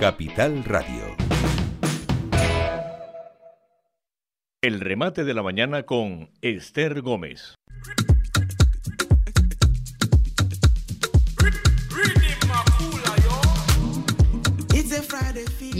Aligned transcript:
Capital 0.00 0.64
Radio. 0.64 1.14
El 4.62 4.80
remate 4.80 5.24
de 5.24 5.34
la 5.34 5.42
mañana 5.42 5.82
con 5.82 6.30
Esther 6.40 7.02
Gómez. 7.02 7.54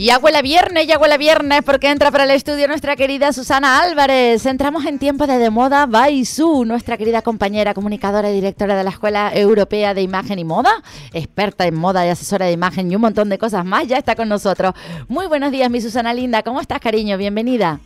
Ya 0.03 0.17
huele 0.17 0.41
viernes, 0.41 0.87
ya 0.87 0.97
huele 0.97 1.19
viernes, 1.19 1.61
porque 1.63 1.91
entra 1.91 2.09
para 2.09 2.23
el 2.23 2.31
estudio 2.31 2.67
nuestra 2.67 2.95
querida 2.95 3.31
Susana 3.33 3.83
Álvarez. 3.83 4.47
Entramos 4.47 4.83
en 4.87 4.97
tiempo 4.97 5.27
de 5.27 5.37
De 5.37 5.51
Moda 5.51 5.85
Baisu, 5.85 6.65
nuestra 6.65 6.97
querida 6.97 7.21
compañera, 7.21 7.75
comunicadora 7.75 8.31
y 8.31 8.33
directora 8.33 8.75
de 8.75 8.83
la 8.83 8.89
Escuela 8.89 9.31
Europea 9.31 9.93
de 9.93 10.01
Imagen 10.01 10.39
y 10.39 10.43
Moda, 10.43 10.71
experta 11.13 11.67
en 11.67 11.75
moda 11.75 12.03
y 12.03 12.09
asesora 12.09 12.47
de 12.47 12.51
imagen 12.51 12.91
y 12.91 12.95
un 12.95 13.01
montón 13.01 13.29
de 13.29 13.37
cosas 13.37 13.63
más, 13.63 13.87
ya 13.87 13.97
está 13.97 14.15
con 14.15 14.27
nosotros. 14.27 14.73
Muy 15.07 15.27
buenos 15.27 15.51
días, 15.51 15.69
mi 15.69 15.79
Susana 15.79 16.15
Linda. 16.15 16.41
¿Cómo 16.41 16.59
estás, 16.59 16.79
cariño? 16.79 17.15
Bienvenida. 17.19 17.79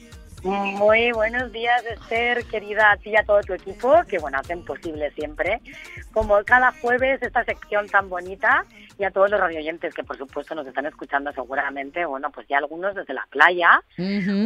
Muy 0.45 1.11
buenos 1.11 1.51
días, 1.51 1.83
Esther, 1.87 2.45
querida 2.45 2.91
a 2.91 2.97
ti 2.97 3.09
y 3.09 3.17
a 3.17 3.23
todo 3.23 3.41
tu 3.41 3.53
equipo, 3.53 4.03
que 4.07 4.19
bueno, 4.19 4.37
hacen 4.37 4.63
posible 4.63 5.09
siempre, 5.13 5.59
como 6.13 6.35
cada 6.43 6.71
jueves, 6.71 7.19
esta 7.23 7.43
sección 7.45 7.89
tan 7.89 8.09
bonita 8.09 8.63
y 8.97 9.03
a 9.03 9.11
todos 9.11 9.29
los 9.29 9.39
radioyentes 9.39 9.93
que 9.93 10.03
por 10.03 10.17
supuesto 10.17 10.55
nos 10.55 10.65
están 10.67 10.85
escuchando 10.85 11.31
seguramente, 11.33 12.05
bueno, 12.05 12.31
pues 12.31 12.47
ya 12.47 12.59
algunos 12.59 12.95
desde 12.95 13.13
la 13.13 13.25
playa 13.29 13.81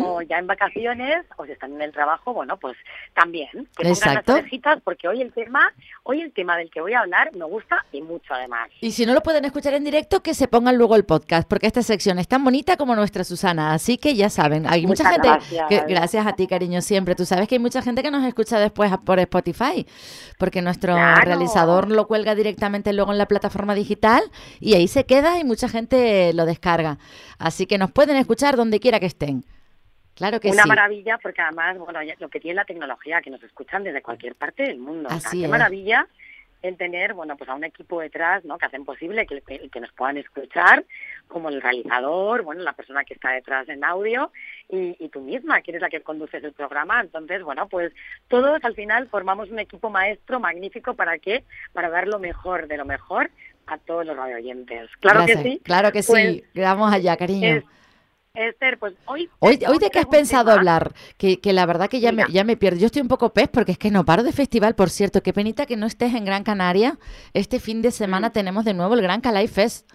o 0.03 0.21
ya 0.21 0.39
en 0.39 0.47
vacaciones 0.47 1.25
o 1.37 1.45
si 1.45 1.51
están 1.51 1.73
en 1.73 1.81
el 1.81 1.91
trabajo, 1.91 2.33
bueno, 2.33 2.57
pues 2.57 2.77
también 3.13 3.49
que 3.77 3.89
pongan 3.89 4.15
las 4.15 4.29
orejitas 4.29 4.79
porque 4.83 5.07
hoy 5.07 5.21
el 5.21 5.31
tema, 5.33 5.71
hoy 6.03 6.21
el 6.21 6.31
tema 6.31 6.57
del 6.57 6.69
que 6.71 6.81
voy 6.81 6.93
a 6.93 7.01
hablar 7.01 7.35
me 7.35 7.45
gusta 7.45 7.85
y 7.91 8.01
mucho 8.01 8.33
además. 8.33 8.69
Y 8.81 8.91
si 8.91 9.05
no 9.05 9.13
lo 9.13 9.21
pueden 9.21 9.45
escuchar 9.45 9.73
en 9.73 9.83
directo, 9.83 10.23
que 10.23 10.33
se 10.33 10.47
pongan 10.47 10.77
luego 10.77 10.95
el 10.95 11.05
podcast, 11.05 11.47
porque 11.47 11.67
esta 11.67 11.83
sección 11.83 12.19
es 12.19 12.27
tan 12.27 12.43
bonita 12.43 12.77
como 12.77 12.95
nuestra 12.95 13.23
Susana, 13.23 13.73
así 13.73 13.97
que 13.97 14.15
ya 14.15 14.29
saben, 14.29 14.65
hay 14.67 14.87
mucha 14.87 15.09
gente 15.11 15.29
que 15.67 15.88
gracias 15.89 16.25
a 16.25 16.33
ti, 16.33 16.47
cariño, 16.47 16.81
siempre. 16.81 17.15
Tú 17.15 17.25
sabes 17.25 17.47
que 17.47 17.55
hay 17.55 17.59
mucha 17.59 17.81
gente 17.81 18.01
que 18.01 18.11
nos 18.11 18.23
escucha 18.25 18.59
después 18.59 18.91
por 19.05 19.19
Spotify, 19.19 19.85
porque 20.37 20.61
nuestro 20.61 20.95
realizador 20.95 21.91
lo 21.91 22.07
cuelga 22.07 22.35
directamente 22.35 22.93
luego 22.93 23.11
en 23.11 23.17
la 23.17 23.25
plataforma 23.25 23.75
digital 23.75 24.23
y 24.59 24.75
ahí 24.75 24.87
se 24.87 25.05
queda 25.05 25.39
y 25.39 25.43
mucha 25.43 25.67
gente 25.67 26.33
lo 26.33 26.45
descarga. 26.45 26.97
Así 27.37 27.65
que 27.65 27.77
nos 27.77 27.91
pueden 27.91 28.15
escuchar 28.15 28.55
donde 28.55 28.79
quiera 28.79 28.99
que 28.99 29.07
estén. 29.07 29.43
Claro 30.15 30.39
que 30.39 30.49
Una 30.49 30.63
sí. 30.63 30.69
maravilla 30.69 31.17
porque 31.21 31.41
además, 31.41 31.77
bueno, 31.77 31.99
lo 32.19 32.29
que 32.29 32.39
tiene 32.41 32.55
la 32.55 32.65
tecnología, 32.65 33.21
que 33.21 33.29
nos 33.29 33.41
escuchan 33.41 33.83
desde 33.83 34.01
cualquier 34.01 34.35
parte 34.35 34.63
del 34.63 34.77
mundo. 34.77 35.07
Así 35.09 35.41
qué 35.41 35.47
maravilla 35.47 36.07
el 36.61 36.77
tener, 36.77 37.13
bueno, 37.13 37.37
pues 37.37 37.49
a 37.49 37.55
un 37.55 37.63
equipo 37.63 38.01
detrás, 38.01 38.43
¿no? 38.43 38.57
Que 38.57 38.65
hacen 38.65 38.85
posible 38.85 39.25
que, 39.25 39.41
que, 39.41 39.79
nos 39.79 39.91
puedan 39.93 40.17
escuchar, 40.17 40.83
como 41.27 41.49
el 41.49 41.61
realizador, 41.61 42.43
bueno, 42.43 42.63
la 42.63 42.73
persona 42.73 43.03
que 43.05 43.13
está 43.13 43.31
detrás 43.31 43.69
en 43.69 43.83
audio 43.83 44.31
y, 44.67 44.95
y, 44.99 45.09
tú 45.09 45.21
misma, 45.21 45.61
que 45.61 45.71
eres 45.71 45.81
la 45.81 45.89
que 45.89 46.01
conduces 46.01 46.43
el 46.43 46.53
programa. 46.53 46.99
Entonces, 47.01 47.43
bueno, 47.43 47.67
pues 47.69 47.93
todos 48.27 48.59
al 48.63 48.75
final 48.75 49.07
formamos 49.07 49.49
un 49.49 49.59
equipo 49.59 49.89
maestro 49.89 50.39
magnífico 50.39 50.95
para 50.95 51.17
qué, 51.17 51.43
para 51.71 51.89
dar 51.89 52.07
lo 52.07 52.19
mejor 52.19 52.67
de 52.67 52.77
lo 52.77 52.85
mejor 52.85 53.29
a 53.67 53.77
todos 53.77 54.05
los 54.05 54.17
radioyentes. 54.17 54.89
Claro 54.99 55.25
que 55.25 55.37
sí. 55.37 55.61
Claro 55.63 55.91
que 55.91 56.03
sí. 56.03 56.43
Pues 56.53 56.65
Vamos 56.65 56.91
allá, 56.91 57.15
cariño. 57.15 57.63
Esther, 58.33 58.77
pues 58.77 58.93
hoy... 59.05 59.29
Hoy, 59.39 59.59
hoy 59.67 59.79
de 59.79 59.89
qué 59.89 59.99
has 59.99 60.05
pensado 60.05 60.51
hablar, 60.51 60.93
que, 61.17 61.39
que, 61.39 61.51
la 61.53 61.65
verdad 61.65 61.89
que 61.89 61.99
ya 61.99 62.11
me, 62.11 62.23
ya 62.29 62.43
me 62.43 62.57
pierdo. 62.57 62.79
Yo 62.79 62.85
estoy 62.85 63.01
un 63.01 63.07
poco 63.07 63.33
pez 63.33 63.47
porque 63.49 63.73
es 63.73 63.77
que 63.77 63.91
no 63.91 64.05
paro 64.05 64.23
de 64.23 64.31
festival, 64.31 64.75
por 64.75 64.89
cierto. 64.89 65.21
Qué 65.21 65.33
penita 65.33 65.65
que 65.65 65.77
no 65.77 65.87
estés 65.87 66.13
en 66.13 66.25
Gran 66.25 66.43
Canaria. 66.43 66.97
Este 67.33 67.59
fin 67.59 67.81
de 67.81 67.91
semana 67.91 68.31
tenemos 68.31 68.65
de 68.65 68.73
nuevo 68.73 68.93
el 68.93 69.01
Gran 69.01 69.21
Calais 69.21 69.51
Fest. 69.51 69.89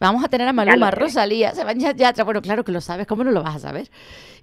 Vamos 0.00 0.24
a 0.24 0.28
tener 0.28 0.46
a 0.46 0.52
Maluma, 0.52 0.90
Rosalía, 0.92 1.54
se 1.54 1.64
van 1.64 1.80
ya, 1.80 1.92
ya, 1.92 2.12
bueno, 2.22 2.40
claro 2.40 2.64
que 2.64 2.70
lo 2.70 2.80
sabes, 2.80 3.06
¿cómo 3.06 3.24
no 3.24 3.32
lo 3.32 3.42
vas 3.42 3.56
a 3.56 3.58
saber? 3.58 3.90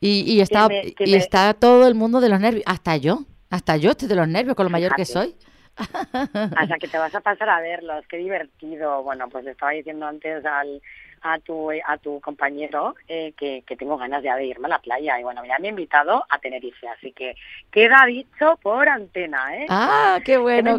Y, 0.02 0.29
y 0.29 0.41
está, 0.41 0.67
me, 0.67 0.94
y 1.00 1.12
me... 1.12 1.17
está 1.17 1.53
todo 1.53 1.88
el 1.88 1.96
mundo 1.96 2.19
de 2.19 2.28
los 2.28 2.41
nervios, 2.41 2.63
hasta 2.66 2.97
yo, 2.97 3.19
hasta 3.50 3.78
yo 3.78 3.91
estoy 3.91 4.09
de 4.09 4.16
los 4.16 4.28
nervios 4.28 4.56
con 4.56 4.66
lo 4.66 4.69
mayor 4.69 4.94
que 4.96 5.06
soy. 5.06 5.38
Sea, 5.78 6.78
que 6.79 6.90
te 6.90 6.97
vas 6.97 7.16
a 7.16 7.22
pasar 7.22 7.50
a 7.50 7.62
verlos, 7.62 8.06
qué 8.09 8.17
divertido. 8.17 9.02
Bueno, 9.03 9.29
pues 9.29 9.46
le 9.46 9.52
estaba 9.52 9.72
diciendo 9.72 10.06
antes 10.06 10.46
al, 10.46 10.81
a 11.25 11.40
tu 11.40 11.72
a 11.72 11.97
tu 11.97 12.22
compañero 12.22 12.94
eh, 13.08 13.34
que, 13.36 13.63
que, 13.66 13.75
tengo 13.75 13.97
ganas 13.97 14.22
ya 14.22 14.36
de 14.36 14.46
irme 14.46 14.68
a 14.68 14.69
la 14.69 14.80
playa 14.80 15.19
y 15.19 15.24
bueno 15.24 15.44
ya 15.44 15.58
me 15.58 15.68
ha 15.68 15.72
invitado 15.72 16.24
a 16.30 16.38
Tenerife 16.38 16.88
así 16.88 17.12
que 17.13 17.36
queda 17.72 18.06
dicho 18.06 18.59
por 18.62 18.88
antena 18.88 19.58
¿eh? 19.58 19.66
ah 19.69 20.19
qué 20.24 20.38
bueno 20.38 20.78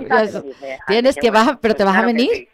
tienes 0.86 1.16
que, 1.16 1.30
vas 1.32 1.58
pero 1.60 1.74
te 1.74 1.82
vas 1.82 1.96
a 1.96 2.06
venir 2.06 2.30
sí. 2.32 2.48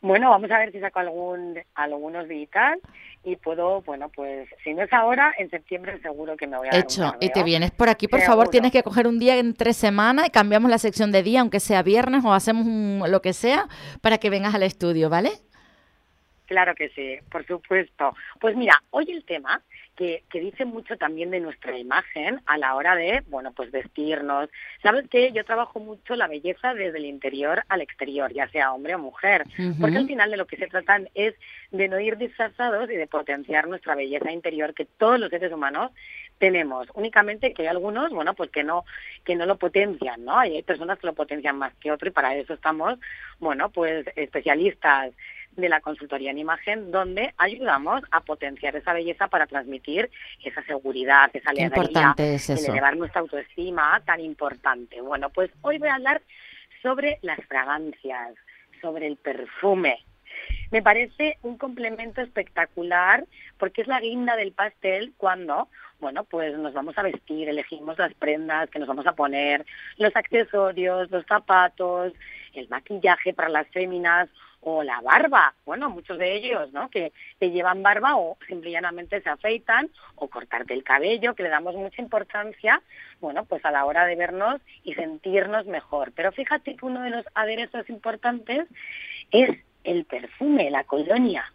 bueno 0.00 0.30
vamos 0.30 0.50
a 0.50 0.58
ver 0.58 0.72
si 0.72 0.80
saco 0.80 1.00
algún 1.00 1.60
algunos 1.74 2.26
días 2.28 2.78
y 3.24 3.36
puedo, 3.36 3.82
bueno, 3.82 4.08
pues 4.14 4.48
si 4.62 4.72
no 4.72 4.84
es 4.84 4.92
ahora, 4.92 5.34
en 5.38 5.50
septiembre 5.50 6.00
seguro 6.00 6.36
que 6.36 6.46
me 6.46 6.56
voy 6.56 6.68
a 6.70 6.78
Hecho, 6.78 7.14
y 7.20 7.30
te 7.30 7.42
vienes 7.42 7.72
por 7.72 7.88
aquí, 7.88 8.06
por 8.06 8.20
seguro. 8.20 8.32
favor, 8.32 8.48
tienes 8.48 8.70
que 8.70 8.82
coger 8.82 9.08
un 9.08 9.18
día 9.18 9.36
en 9.36 9.54
tres 9.54 9.76
semanas 9.76 10.28
y 10.28 10.30
cambiamos 10.30 10.70
la 10.70 10.78
sección 10.78 11.10
de 11.10 11.24
día, 11.24 11.40
aunque 11.40 11.60
sea 11.60 11.82
viernes 11.82 12.24
o 12.24 12.32
hacemos 12.32 12.64
un, 12.64 13.02
lo 13.08 13.20
que 13.20 13.32
sea, 13.32 13.66
para 14.00 14.18
que 14.18 14.30
vengas 14.30 14.54
al 14.54 14.62
estudio, 14.62 15.10
¿vale? 15.10 15.32
Claro 16.48 16.74
que 16.74 16.88
sí, 16.88 17.18
por 17.30 17.46
supuesto. 17.46 18.16
Pues 18.40 18.56
mira, 18.56 18.82
hoy 18.88 19.10
el 19.10 19.22
tema 19.24 19.60
que, 19.94 20.24
que, 20.30 20.40
dice 20.40 20.64
mucho 20.64 20.96
también 20.96 21.30
de 21.30 21.40
nuestra 21.40 21.76
imagen 21.76 22.40
a 22.46 22.56
la 22.56 22.74
hora 22.74 22.96
de, 22.96 23.22
bueno, 23.28 23.52
pues 23.52 23.70
vestirnos. 23.70 24.48
Sabes 24.82 25.06
que 25.10 25.30
yo 25.32 25.44
trabajo 25.44 25.78
mucho 25.78 26.16
la 26.16 26.26
belleza 26.26 26.72
desde 26.72 26.96
el 26.96 27.04
interior 27.04 27.64
al 27.68 27.82
exterior, 27.82 28.32
ya 28.32 28.48
sea 28.48 28.72
hombre 28.72 28.94
o 28.94 28.98
mujer, 28.98 29.44
uh 29.58 29.62
-huh. 29.62 29.78
porque 29.78 29.98
al 29.98 30.06
final 30.06 30.30
de 30.30 30.38
lo 30.38 30.46
que 30.46 30.56
se 30.56 30.68
tratan 30.68 31.10
es 31.14 31.34
de 31.70 31.86
no 31.86 32.00
ir 32.00 32.16
disfrazados 32.16 32.90
y 32.90 32.96
de 32.96 33.06
potenciar 33.06 33.68
nuestra 33.68 33.94
belleza 33.94 34.32
interior 34.32 34.72
que 34.72 34.86
todos 34.86 35.20
los 35.20 35.28
seres 35.28 35.52
humanos 35.52 35.92
tenemos. 36.38 36.88
Únicamente 36.94 37.52
que 37.52 37.62
hay 37.62 37.68
algunos, 37.68 38.10
bueno, 38.10 38.32
pues 38.32 38.50
que 38.50 38.64
no 38.64 38.86
que 39.24 39.36
no 39.36 39.44
lo 39.44 39.58
potencian, 39.58 40.24
¿no? 40.24 40.38
Hay 40.38 40.62
personas 40.62 40.98
que 40.98 41.08
lo 41.08 41.12
potencian 41.12 41.58
más 41.58 41.74
que 41.74 41.92
otros 41.92 42.10
y 42.10 42.14
para 42.14 42.34
eso 42.36 42.54
estamos, 42.54 42.98
bueno, 43.38 43.70
pues 43.70 44.06
especialistas 44.16 45.12
de 45.58 45.68
la 45.68 45.80
consultoría 45.80 46.30
en 46.30 46.38
imagen, 46.38 46.90
donde 46.90 47.34
ayudamos 47.36 48.02
a 48.10 48.20
potenciar 48.20 48.76
esa 48.76 48.92
belleza 48.92 49.26
para 49.26 49.46
transmitir 49.46 50.08
esa 50.44 50.62
seguridad, 50.62 51.30
esa 51.32 51.50
alegría, 51.50 52.14
es 52.16 52.48
elevar 52.48 52.96
nuestra 52.96 53.20
autoestima 53.20 54.00
tan 54.06 54.20
importante. 54.20 55.00
Bueno, 55.00 55.30
pues 55.30 55.50
hoy 55.62 55.78
voy 55.78 55.88
a 55.88 55.96
hablar 55.96 56.22
sobre 56.80 57.18
las 57.22 57.40
fragancias, 57.46 58.34
sobre 58.80 59.08
el 59.08 59.16
perfume. 59.16 59.98
Me 60.70 60.80
parece 60.80 61.38
un 61.42 61.58
complemento 61.58 62.20
espectacular 62.20 63.24
porque 63.58 63.82
es 63.82 63.88
la 63.88 64.00
guinda 64.00 64.36
del 64.36 64.52
pastel 64.52 65.12
cuando, 65.16 65.68
bueno, 65.98 66.22
pues 66.22 66.56
nos 66.56 66.72
vamos 66.72 66.96
a 66.96 67.02
vestir, 67.02 67.48
elegimos 67.48 67.98
las 67.98 68.14
prendas 68.14 68.70
que 68.70 68.78
nos 68.78 68.86
vamos 68.86 69.06
a 69.08 69.14
poner, 69.14 69.66
los 69.96 70.14
accesorios, 70.14 71.10
los 71.10 71.26
zapatos, 71.26 72.12
el 72.54 72.68
maquillaje 72.68 73.34
para 73.34 73.48
las 73.48 73.66
féminas 73.68 74.28
o 74.60 74.82
la 74.82 75.00
barba, 75.00 75.54
bueno, 75.64 75.88
muchos 75.88 76.18
de 76.18 76.34
ellos, 76.34 76.72
¿no? 76.72 76.90
Que, 76.90 77.12
que 77.38 77.50
llevan 77.50 77.82
barba 77.82 78.16
o 78.16 78.36
simplemente 78.46 79.20
se 79.20 79.28
afeitan 79.28 79.90
o 80.16 80.28
cortarte 80.28 80.74
el 80.74 80.84
cabello, 80.84 81.34
que 81.34 81.42
le 81.42 81.48
damos 81.48 81.74
mucha 81.74 82.02
importancia, 82.02 82.82
bueno, 83.20 83.44
pues 83.44 83.64
a 83.64 83.70
la 83.70 83.84
hora 83.84 84.04
de 84.06 84.16
vernos 84.16 84.60
y 84.84 84.94
sentirnos 84.94 85.66
mejor. 85.66 86.12
Pero 86.12 86.32
fíjate 86.32 86.76
que 86.76 86.86
uno 86.86 87.02
de 87.02 87.10
los 87.10 87.24
aderezos 87.34 87.88
importantes 87.88 88.66
es 89.30 89.58
el 89.84 90.04
perfume, 90.04 90.70
la 90.70 90.84
colonia. 90.84 91.52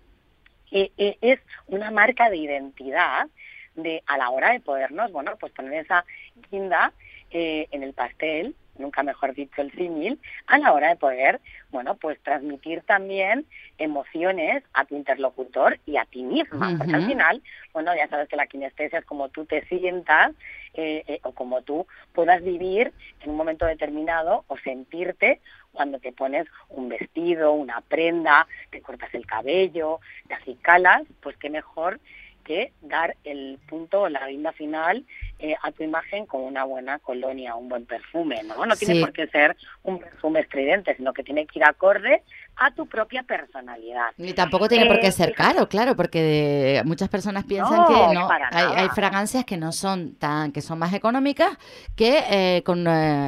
Eh, 0.71 0.91
eh, 0.97 1.17
es 1.21 1.39
una 1.67 1.91
marca 1.91 2.29
de 2.29 2.38
identidad 2.38 3.27
de 3.75 4.03
a 4.06 4.17
la 4.17 4.29
hora 4.29 4.51
de 4.51 4.59
podernos, 4.59 5.11
bueno, 5.11 5.35
pues 5.39 5.51
poner 5.53 5.85
esa 5.85 6.06
guinda 6.49 6.94
eh, 7.31 7.67
en 7.71 7.83
el 7.83 7.94
pastel 7.94 8.56
nunca 8.77 9.03
mejor 9.03 9.33
dicho 9.33 9.61
el 9.61 9.71
símil, 9.73 10.19
a 10.47 10.57
la 10.57 10.73
hora 10.73 10.89
de 10.89 10.95
poder, 10.95 11.41
bueno, 11.71 11.95
pues 11.95 12.19
transmitir 12.21 12.81
también 12.81 13.45
emociones 13.77 14.63
a 14.73 14.85
tu 14.85 14.95
interlocutor 14.95 15.79
y 15.85 15.97
a 15.97 16.05
ti 16.05 16.23
misma, 16.23 16.75
porque 16.77 16.95
al 16.95 17.05
final, 17.05 17.41
bueno, 17.73 17.95
ya 17.95 18.07
sabes 18.07 18.27
que 18.29 18.35
la 18.35 18.47
kinestesia 18.47 18.99
es 18.99 19.05
como 19.05 19.29
tú 19.29 19.45
te 19.45 19.65
sientas 19.65 20.31
eh, 20.73 21.03
eh, 21.07 21.19
o 21.23 21.33
como 21.33 21.61
tú 21.61 21.87
puedas 22.13 22.43
vivir 22.43 22.93
en 23.21 23.29
un 23.29 23.37
momento 23.37 23.65
determinado 23.65 24.43
o 24.47 24.57
sentirte 24.57 25.39
cuando 25.71 25.99
te 25.99 26.11
pones 26.11 26.47
un 26.69 26.89
vestido, 26.89 27.53
una 27.53 27.81
prenda, 27.81 28.47
te 28.69 28.81
cortas 28.81 29.13
el 29.13 29.25
cabello, 29.25 29.99
te 30.27 30.35
acicalas, 30.35 31.03
pues 31.21 31.35
qué 31.37 31.49
mejor 31.49 31.99
que 32.43 32.73
dar 32.81 33.15
el 33.23 33.57
punto 33.67 34.01
o 34.01 34.09
la 34.09 34.27
guinda 34.27 34.51
final 34.51 35.05
eh, 35.45 35.57
a 35.62 35.74
tu 35.74 35.84
imagen 35.84 36.25
con 36.25 36.40
una 36.40 36.63
buena 36.63 37.00
colonia, 37.00 37.54
un 37.56 37.68
buen 37.68 37.86
perfume, 37.86 38.44
¿no? 38.44 38.66
No 38.66 38.78
tiene 38.78 39.01
por 39.01 39.12
qué 39.12 39.28
ser 39.28 39.57
un 39.84 40.00
perfume 40.00 40.40
estridente, 40.40 40.95
sino 40.95 41.12
que 41.12 41.22
tiene 41.22 41.45
que 41.45 41.60
ir 41.60 41.66
acorde 41.66 42.24
a 42.56 42.72
tu 42.72 42.88
propia 42.88 43.24
personalidad. 43.24 44.12
Ni 44.16 44.31
tampoco 44.31 44.69
tiene 44.69 44.86
por 44.86 45.01
qué 45.01 45.07
eh, 45.07 45.12
ser 45.12 45.34
caro, 45.34 45.68
claro, 45.68 45.98
porque 45.98 46.81
muchas 46.86 47.10
personas 47.10 47.44
piensan 47.44 47.86
que 47.88 48.13
no, 48.13 48.30
hay, 48.31 48.88
fragancias 48.95 49.44
que 49.44 49.57
no 49.57 49.74
son 49.74 50.16
tan, 50.16 50.54
que 50.54 50.62
son 50.62 50.80
más 50.80 50.94
económicas, 50.94 51.57
que 51.94 52.24
eh, 52.31 52.63
con, 52.63 52.86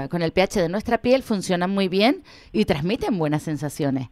con 0.10 0.22
el 0.22 0.32
pH 0.32 0.62
de 0.62 0.70
nuestra 0.70 1.00
piel 1.00 1.22
funcionan 1.22 1.70
muy 1.70 1.90
bien 1.90 2.24
y 2.54 2.64
transmiten 2.64 3.18
buenas 3.18 3.44
sensaciones. 3.44 4.08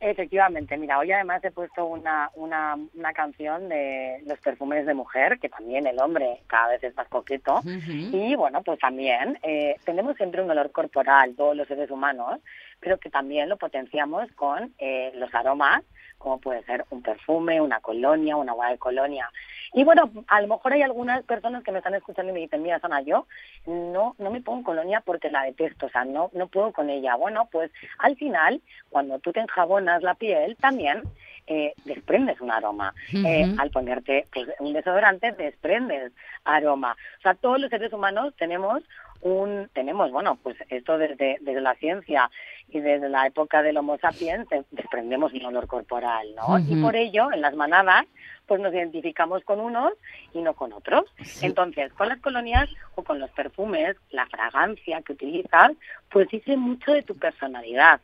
Efectivamente, 0.00 0.76
mira, 0.76 0.98
hoy 0.98 1.10
además 1.10 1.42
he 1.42 1.50
puesto 1.50 1.84
una, 1.84 2.30
una, 2.36 2.78
una, 2.94 3.12
canción 3.12 3.68
de 3.68 4.22
los 4.26 4.38
perfumes 4.38 4.86
de 4.86 4.94
mujer, 4.94 5.40
que 5.40 5.48
también 5.48 5.88
el 5.88 6.00
hombre 6.00 6.40
cada 6.46 6.68
vez 6.68 6.84
es 6.84 6.94
más 6.94 7.08
coqueto. 7.08 7.60
Y 7.64 8.36
bueno, 8.36 8.62
pues 8.62 8.78
también 8.78 9.40
eh, 9.42 9.74
tenemos 9.84 10.16
siempre 10.16 10.40
un 10.40 10.50
olor 10.50 10.70
corporal, 10.70 11.34
todos 11.34 11.56
los 11.56 11.66
seres 11.66 11.90
humanos, 11.90 12.38
pero 12.78 12.98
que 12.98 13.10
también 13.10 13.48
lo 13.48 13.56
potenciamos 13.56 14.30
con 14.36 14.72
eh, 14.78 15.10
los 15.16 15.34
aromas, 15.34 15.82
como 16.16 16.38
puede 16.38 16.62
ser 16.64 16.84
un 16.90 17.02
perfume, 17.02 17.60
una 17.60 17.80
colonia, 17.80 18.36
una 18.36 18.52
agua 18.52 18.70
de 18.70 18.78
colonia. 18.78 19.30
Y 19.72 19.84
bueno, 19.84 20.10
a 20.28 20.40
lo 20.40 20.48
mejor 20.48 20.72
hay 20.72 20.82
algunas 20.82 21.22
personas 21.24 21.62
que 21.62 21.72
me 21.72 21.78
están 21.78 21.94
escuchando 21.94 22.30
y 22.30 22.34
me 22.34 22.40
dicen, 22.40 22.62
mira, 22.62 22.80
Sana, 22.80 23.02
yo 23.02 23.26
no, 23.66 24.14
no 24.18 24.30
me 24.30 24.40
pongo 24.40 24.64
colonia 24.64 25.02
porque 25.04 25.30
la 25.30 25.42
detesto, 25.42 25.86
o 25.86 25.90
sea, 25.90 26.04
no, 26.04 26.30
no 26.32 26.48
puedo 26.48 26.72
con 26.72 26.88
ella. 26.88 27.16
Bueno, 27.16 27.48
pues 27.52 27.70
al 27.98 28.16
final, 28.16 28.62
cuando 28.90 29.18
tú 29.18 29.32
te 29.32 29.40
enjabonas 29.40 29.87
la 30.02 30.14
piel, 30.14 30.56
también 30.56 31.02
eh, 31.46 31.72
desprendes 31.84 32.40
un 32.40 32.50
aroma. 32.50 32.94
Eh, 33.12 33.54
al 33.58 33.70
ponerte 33.70 34.26
pues, 34.32 34.48
un 34.58 34.72
desodorante, 34.72 35.32
desprendes 35.32 36.12
aroma. 36.44 36.96
O 37.18 37.22
sea, 37.22 37.34
todos 37.34 37.60
los 37.60 37.70
seres 37.70 37.92
humanos 37.92 38.34
tenemos 38.36 38.82
un 39.20 39.68
tenemos 39.72 40.12
bueno 40.12 40.38
pues 40.44 40.56
esto 40.68 40.96
desde 40.96 41.38
desde 41.40 41.60
la 41.60 41.74
ciencia 41.74 42.30
y 42.68 42.78
desde 42.78 43.08
la 43.08 43.26
época 43.26 43.64
del 43.64 43.76
Homo 43.76 43.98
sapiens 43.98 44.46
desprendemos 44.70 45.32
un 45.32 45.44
olor 45.46 45.66
corporal 45.66 46.28
no 46.36 46.56
y 46.60 46.80
por 46.80 46.94
ello 46.94 47.32
en 47.32 47.40
las 47.40 47.56
manadas 47.56 48.06
pues 48.48 48.60
nos 48.60 48.74
identificamos 48.74 49.44
con 49.44 49.60
unos 49.60 49.92
y 50.32 50.40
no 50.40 50.54
con 50.54 50.72
otros. 50.72 51.04
Entonces, 51.42 51.92
con 51.92 52.08
las 52.08 52.18
colonias 52.18 52.68
o 52.96 53.04
con 53.04 53.20
los 53.20 53.30
perfumes, 53.30 53.96
la 54.10 54.26
fragancia 54.26 55.02
que 55.02 55.12
utilizas, 55.12 55.72
pues 56.10 56.28
dice 56.30 56.56
mucho 56.56 56.92
de 56.92 57.02
tu 57.02 57.14
personalidad. 57.14 58.00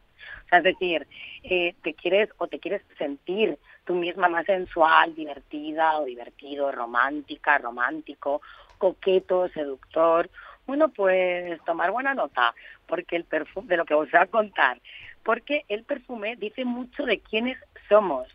O 0.47 0.49
sea, 0.49 0.59
es 0.59 0.65
decir, 0.65 1.06
eh, 1.43 1.75
te 1.82 1.94
quieres 1.94 2.31
o 2.38 2.47
te 2.47 2.59
quieres 2.59 2.82
sentir 2.99 3.59
tú 3.85 3.94
misma 3.94 4.29
más 4.29 4.47
sensual, 4.47 5.15
divertida 5.15 5.99
o 5.99 6.05
divertido, 6.05 6.73
romántica, 6.73 7.59
romántico, 7.59 8.41
coqueto, 8.79 9.49
seductor. 9.49 10.31
Bueno, 10.67 10.88
pues 10.88 11.61
tomar 11.65 11.91
buena 11.91 12.15
nota, 12.15 12.55
porque 12.87 13.17
el 13.17 13.25
perfume, 13.25 13.69
de 13.69 13.76
lo 13.76 13.85
que 13.85 13.94
os 13.94 14.11
voy 14.11 14.21
a 14.21 14.26
contar, 14.26 14.81
porque 15.23 15.65
el 15.69 15.85
perfume 15.85 16.37
dice 16.37 16.65
mucho 16.65 17.05
de 17.05 17.20
quiénes 17.20 17.59
somos 17.88 18.29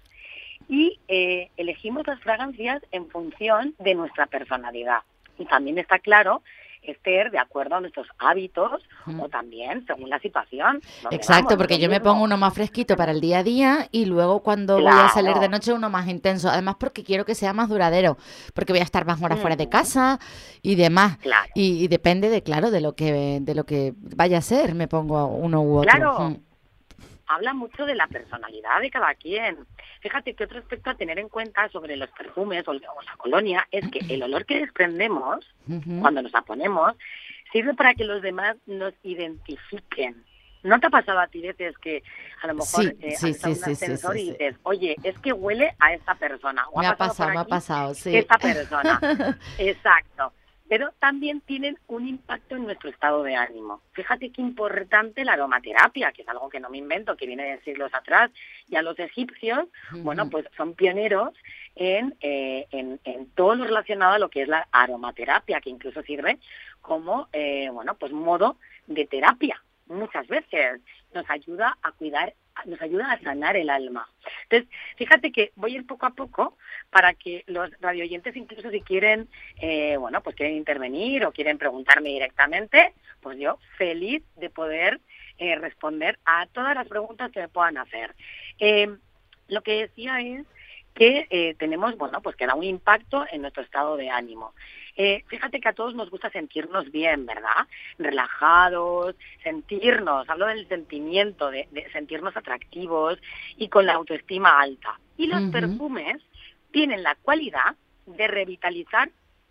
y 0.68 1.00
eh, 1.08 1.50
elegimos 1.58 2.06
las 2.06 2.20
fragancias 2.22 2.82
en 2.92 3.10
función 3.10 3.74
de 3.80 3.96
nuestra 3.96 4.28
personalidad. 4.28 5.00
Y 5.38 5.46
también 5.46 5.80
está 5.80 6.00
claro 6.00 6.44
Esther, 6.82 7.32
de 7.32 7.40
acuerdo 7.40 7.76
a 7.76 7.82
nuestros 7.82 8.08
hábitos 8.18 8.82
o 9.20 9.30
también 9.30 9.86
según 9.86 10.10
la 10.10 10.20
situación. 10.20 10.82
Exacto, 11.12 11.58
porque 11.58 11.80
yo 11.80 11.90
me 11.90 12.00
pongo 12.00 12.24
uno 12.24 12.38
más 12.38 12.54
fresquito 12.54 12.96
para 12.96 13.12
el 13.12 13.22
día 13.22 13.40
a 13.40 13.44
día 13.44 13.88
y 13.92 14.06
luego 14.06 14.42
cuando 14.42 14.76
voy 14.76 14.88
a 14.88 15.10
salir 15.10 15.36
de 15.36 15.50
noche 15.50 15.74
uno 15.74 15.90
más 15.90 16.08
intenso. 16.08 16.50
Además 16.50 16.76
porque 16.80 17.04
quiero 17.04 17.26
que 17.26 17.36
sea 17.36 17.54
más 17.54 17.70
duradero, 17.70 18.18
porque 18.54 18.74
voy 18.74 18.80
a 18.82 18.84
estar 18.84 19.06
más 19.06 19.22
horas 19.22 19.40
fuera 19.40 19.56
de 19.56 19.70
casa 19.70 20.20
y 20.62 20.76
demás. 20.76 21.18
Y, 21.56 21.88
depende 21.88 22.30
de, 22.30 22.44
claro, 22.44 22.72
de 22.72 22.82
lo 22.82 22.96
que 22.96 23.40
de 23.42 23.56
lo 23.56 23.66
que 23.66 23.94
vaya 23.98 24.38
a 24.38 24.42
ser, 24.42 24.76
me 24.76 24.88
pongo 24.88 25.26
uno 25.28 25.62
u 25.62 25.78
otro. 25.78 25.90
Claro. 25.90 26.49
Habla 27.30 27.54
mucho 27.54 27.86
de 27.86 27.94
la 27.94 28.08
personalidad 28.08 28.82
de 28.82 28.90
cada 28.90 29.14
quien. 29.14 29.60
Fíjate 30.02 30.34
que 30.34 30.46
otro 30.46 30.58
aspecto 30.58 30.90
a 30.90 30.96
tener 30.96 31.20
en 31.20 31.30
cuenta 31.30 31.70
sobre 31.70 31.96
los 31.96 32.10
perfumes 32.10 32.68
o, 32.68 32.74
la 32.74 32.90
colonia 33.18 33.68
es 33.70 33.88
que 33.92 34.00
el 34.12 34.24
olor 34.24 34.46
que 34.46 34.60
desprendemos 34.60 35.46
cuando 36.02 36.24
nos 36.24 36.32
la 36.32 36.42
ponemos 36.42 36.94
sirve 37.52 37.76
para 37.76 37.94
que 37.94 38.04
los 38.04 38.24
demás 38.24 38.58
nos 38.66 38.96
identifiquen. 39.04 40.26
¿No 40.64 40.80
te 40.80 40.88
ha 40.88 40.90
pasado 40.90 41.20
a 41.20 41.28
ti 41.28 41.42
veces 41.42 41.78
que 41.78 42.02
a 42.42 42.48
lo 42.48 42.56
mejor 42.56 42.84
sí, 42.84 42.98
eh, 43.00 43.16
sí, 43.16 43.34
sí, 43.36 43.48
un 43.48 43.64
ascensor 43.64 44.18
y 44.18 44.32
dices, 44.32 44.56
oye, 44.64 44.96
es 45.04 45.18
que 45.20 45.32
huele 45.32 45.76
a 45.80 45.94
esta 45.94 46.16
persona? 46.16 46.66
me 46.76 46.88
ha 46.88 46.98
pasado, 46.98 47.30
me 47.30 47.40
ha 47.40 47.46
pasado, 47.46 47.94
sí. 47.94 48.18
Esta 48.18 48.40
persona. 48.40 49.00
Exacto 49.60 50.34
pero 50.70 50.92
también 51.00 51.42
tienen 51.42 51.80
un 51.88 52.08
impacto 52.08 52.56
en 52.56 52.64
nuestro 52.64 52.90
estado 52.90 53.24
de 53.24 53.36
ánimo. 53.36 53.82
Fíjate 53.94 54.32
qué 54.32 54.42
importante 54.42 55.26
la 55.26 55.34
aromaterapia, 55.34 56.12
que 56.12 56.22
es 56.22 56.28
algo 56.30 56.48
que 56.48 56.60
no 56.60 56.70
me 56.70 56.78
invento, 56.78 57.18
que 57.18 57.26
viene 57.26 57.44
de 57.44 57.62
siglos 57.62 57.92
atrás, 57.94 58.30
ya 58.68 58.84
los 58.84 58.98
egipcios, 59.00 59.68
bueno, 60.04 60.30
pues 60.30 60.46
son 60.56 60.76
pioneros 60.76 61.34
en, 61.76 62.16
eh, 62.22 62.68
en, 62.72 63.00
todo 63.36 63.56
lo 63.56 63.66
relacionado 63.66 64.14
a 64.14 64.20
lo 64.20 64.30
que 64.30 64.44
es 64.44 64.48
la 64.48 64.68
aromaterapia, 64.72 65.60
que 65.60 65.72
incluso 65.72 66.04
sirve 66.04 66.38
como, 66.82 67.28
eh, 67.34 67.70
bueno, 67.72 67.96
pues 67.96 68.12
modo 68.12 68.58
de 68.86 69.06
terapia 69.08 69.62
muchas 69.90 70.28
veces 70.28 70.82
nos 71.14 71.30
ayuda 71.30 71.78
a 71.82 71.92
cuidar 71.92 72.34
nos 72.66 72.82
ayuda 72.82 73.12
a 73.12 73.20
sanar 73.20 73.58
el 73.58 73.70
alma. 73.70 74.10
Entonces, 74.44 74.70
fíjate 74.98 75.32
que 75.32 75.52
voy 75.56 75.74
a 75.74 75.78
ir 75.78 75.88
poco 75.88 76.06
a 76.06 76.12
poco 76.12 76.58
para 76.90 77.14
que 77.14 77.44
los 77.48 77.70
radioyentes, 77.80 78.36
incluso 78.36 78.70
si 78.70 78.82
quieren, 78.82 79.28
eh, 79.62 79.98
bueno, 79.98 80.22
pues 80.22 80.36
intervenir 80.40 81.26
o 81.26 81.32
quieren 81.32 81.58
preguntarme 81.58 82.10
directamente, 82.10 82.94
pues 83.22 83.38
yo 83.38 83.60
feliz 83.78 84.24
de 84.38 84.50
poder 84.50 85.00
eh, 85.38 85.56
responder 85.56 86.20
a 86.26 86.48
todas 86.48 86.76
las 86.76 86.88
preguntas 86.88 87.32
que 87.32 87.42
me 87.42 87.48
puedan 87.48 87.78
hacer. 87.78 88.16
Eh, 88.60 88.96
lo 89.48 89.62
que 89.62 89.88
decía 89.88 90.20
es 90.22 90.46
que 90.94 91.56
tenemos, 91.58 91.98
bueno, 91.98 92.22
pues 92.22 92.36
que 92.36 92.46
da 92.46 92.56
un 92.56 92.64
impacto 92.64 93.26
en 93.32 93.42
nuestro 93.42 93.64
estado 93.64 93.96
de 93.96 94.10
ánimo. 94.10 94.54
Eh, 95.02 95.24
fíjate 95.28 95.62
que 95.62 95.70
a 95.70 95.74
todos 95.74 95.96
nos 95.96 96.10
gusta 96.10 96.30
sentirnos 96.30 96.92
bien, 96.92 97.26
¿verdad? 97.26 97.66
Relajados, 97.98 99.16
sentirnos, 99.42 100.30
hablo 100.30 100.48
del 100.48 100.68
sentimiento, 100.68 101.50
de, 101.50 101.70
sentirnos 101.94 102.36
atractivos 102.36 103.18
y 103.56 103.70
con 103.70 103.86
la 103.86 103.94
autoestima 103.94 104.60
alta. 104.60 105.00
Y 105.16 105.28
los 105.28 105.42
perfumes 105.52 106.22
tienen 106.72 107.02
la 107.02 107.16
cualidad 107.16 107.78
de 108.08 108.28
revitalizar 108.28 109.10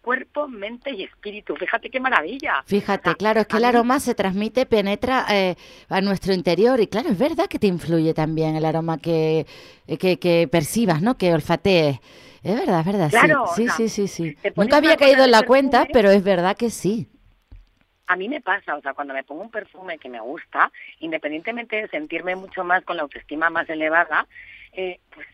cuerpo, 0.08 0.48
mente 0.48 0.90
y 0.90 1.04
espíritu. 1.04 1.54
Fíjate 1.54 1.90
qué 1.90 2.00
maravilla. 2.00 2.62
Fíjate, 2.64 3.14
claro, 3.16 3.40
es 3.40 3.46
que 3.46 3.58
el 3.58 3.66
aroma 3.66 4.00
se 4.00 4.14
transmite, 4.14 4.64
penetra 4.64 5.26
eh, 5.28 5.54
a 5.90 6.00
nuestro 6.00 6.32
interior 6.32 6.80
y 6.80 6.86
claro, 6.86 7.10
es 7.10 7.18
verdad 7.18 7.46
que 7.46 7.58
te 7.58 7.66
influye 7.66 8.14
también 8.14 8.56
el 8.56 8.64
aroma 8.64 8.96
que, 8.96 9.46
que, 10.00 10.18
que 10.18 10.48
percibas, 10.50 11.02
¿no? 11.02 11.18
Que 11.18 11.34
olfatees. 11.34 12.00
Es 12.42 12.58
verdad, 12.58 12.80
es 12.80 12.86
verdad, 12.86 13.10
sí, 13.54 13.68
sí, 13.68 13.88
sí, 13.90 14.08
sí, 14.08 14.36
Nunca 14.56 14.78
había 14.78 14.96
caído 14.96 15.24
en 15.26 15.30
la 15.30 15.42
cuenta, 15.42 15.86
pero 15.92 16.10
es 16.10 16.24
verdad 16.24 16.56
que 16.56 16.70
sí. 16.70 17.06
A 18.06 18.16
mí 18.16 18.30
me 18.30 18.40
pasa, 18.40 18.76
o 18.76 18.80
sea, 18.80 18.94
cuando 18.94 19.12
me 19.12 19.24
pongo 19.24 19.42
un 19.42 19.50
perfume 19.50 19.98
que 19.98 20.08
me 20.08 20.20
gusta, 20.20 20.72
independientemente 21.00 21.76
de 21.76 21.88
sentirme 21.88 22.34
mucho 22.34 22.64
más 22.64 22.82
con 22.82 22.96
la 22.96 23.02
autoestima 23.02 23.50
más 23.50 23.68
elevada, 23.68 24.26
eh, 24.72 25.00
pues 25.14 25.26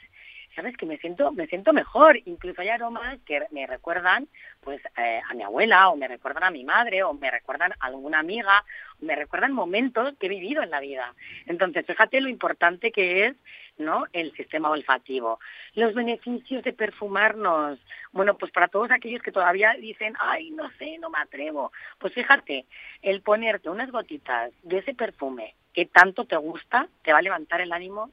sabes 0.55 0.77
que 0.77 0.87
me 0.87 0.99
siento 0.99 1.33
me 1.33 1.47
siento 1.47 1.73
mejor. 1.73 2.19
Incluso 2.25 2.61
hay 2.61 2.69
aromas 2.69 3.19
que 3.27 3.41
me 3.51 3.67
recuerdan 3.67 4.29
pues 4.61 4.81
eh, 4.97 5.21
a 5.29 5.35
mi 5.35 5.43
abuela 5.43 5.89
o 5.91 5.97
me 5.97 6.09
recuerdan 6.09 6.45
a 6.45 6.51
mi 6.51 6.65
madre 6.65 7.03
o 7.03 7.13
me 7.13 7.31
recuerdan 7.31 7.73
a 7.73 7.87
alguna 7.87 8.21
amiga 8.21 8.65
o 9.01 9.05
me 9.05 9.17
recuerdan 9.17 9.53
momentos 9.53 10.15
que 10.19 10.27
he 10.27 10.29
vivido 10.29 10.63
en 10.63 10.71
la 10.71 10.81
vida. 10.81 11.15
Entonces 11.47 11.87
fíjate 11.87 12.21
lo 12.21 12.29
importante 12.29 12.93
que 12.93 13.27
es 13.27 13.37
no 13.77 14.07
el 14.13 14.33
sistema 14.37 14.71
olfativo. 14.71 15.41
Los 15.75 15.95
beneficios 15.95 16.63
de 16.63 16.73
perfumarnos. 16.73 17.79
Bueno 18.13 18.37
pues 18.37 18.53
para 18.53 18.69
todos 18.69 18.91
aquellos 18.91 19.23
que 19.23 19.33
todavía 19.33 19.75
dicen 19.75 20.15
ay 20.19 20.51
no 20.51 20.71
sé 20.79 20.99
no 20.99 21.11
me 21.11 21.19
atrevo 21.19 21.73
pues 21.99 22.15
fíjate 22.15 22.67
el 23.03 23.23
ponerte 23.23 23.69
unas 23.69 23.91
gotitas 23.91 24.53
de 24.63 24.79
ese 24.79 24.95
perfume 24.95 25.55
que 25.73 25.87
tanto 25.87 26.25
te 26.25 26.37
gusta 26.37 26.89
te 27.03 27.13
va 27.13 27.19
a 27.19 27.23
levantar 27.23 27.61
el 27.61 27.73
ánimo 27.73 28.11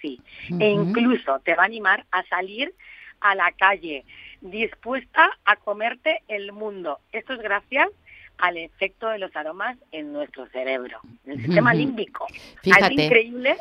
sí 0.00 0.20
o 0.48 0.56
sí. 0.56 0.58
E 0.60 0.68
incluso 0.68 1.40
te 1.40 1.54
va 1.54 1.62
a 1.62 1.66
animar 1.66 2.04
a 2.10 2.22
salir 2.24 2.72
a 3.20 3.34
la 3.34 3.52
calle, 3.52 4.04
dispuesta 4.40 5.30
a 5.44 5.56
comerte 5.56 6.22
el 6.28 6.52
mundo. 6.52 6.98
Esto 7.12 7.34
es 7.34 7.40
gracias 7.40 7.88
al 8.38 8.56
efecto 8.56 9.08
de 9.08 9.18
los 9.18 9.34
aromas 9.36 9.76
en 9.92 10.12
nuestro 10.12 10.46
cerebro, 10.46 10.98
en 11.26 11.32
el 11.32 11.44
sistema 11.44 11.74
límbico. 11.74 12.26
Fíjate. 12.62 12.94
Increíble 12.94 13.56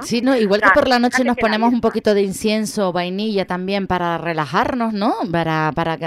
Sí, 0.00 0.22
no, 0.22 0.36
igual 0.36 0.62
que 0.62 0.70
por 0.70 0.88
la 0.88 0.98
noche 0.98 1.22
nos 1.22 1.36
ponemos 1.36 1.72
un 1.72 1.80
poquito 1.80 2.14
de 2.14 2.22
incienso, 2.22 2.92
vainilla 2.92 3.44
también 3.44 3.86
para 3.86 4.16
relajarnos, 4.16 4.94
¿no? 4.94 5.14
Para, 5.30 5.70
para 5.74 5.98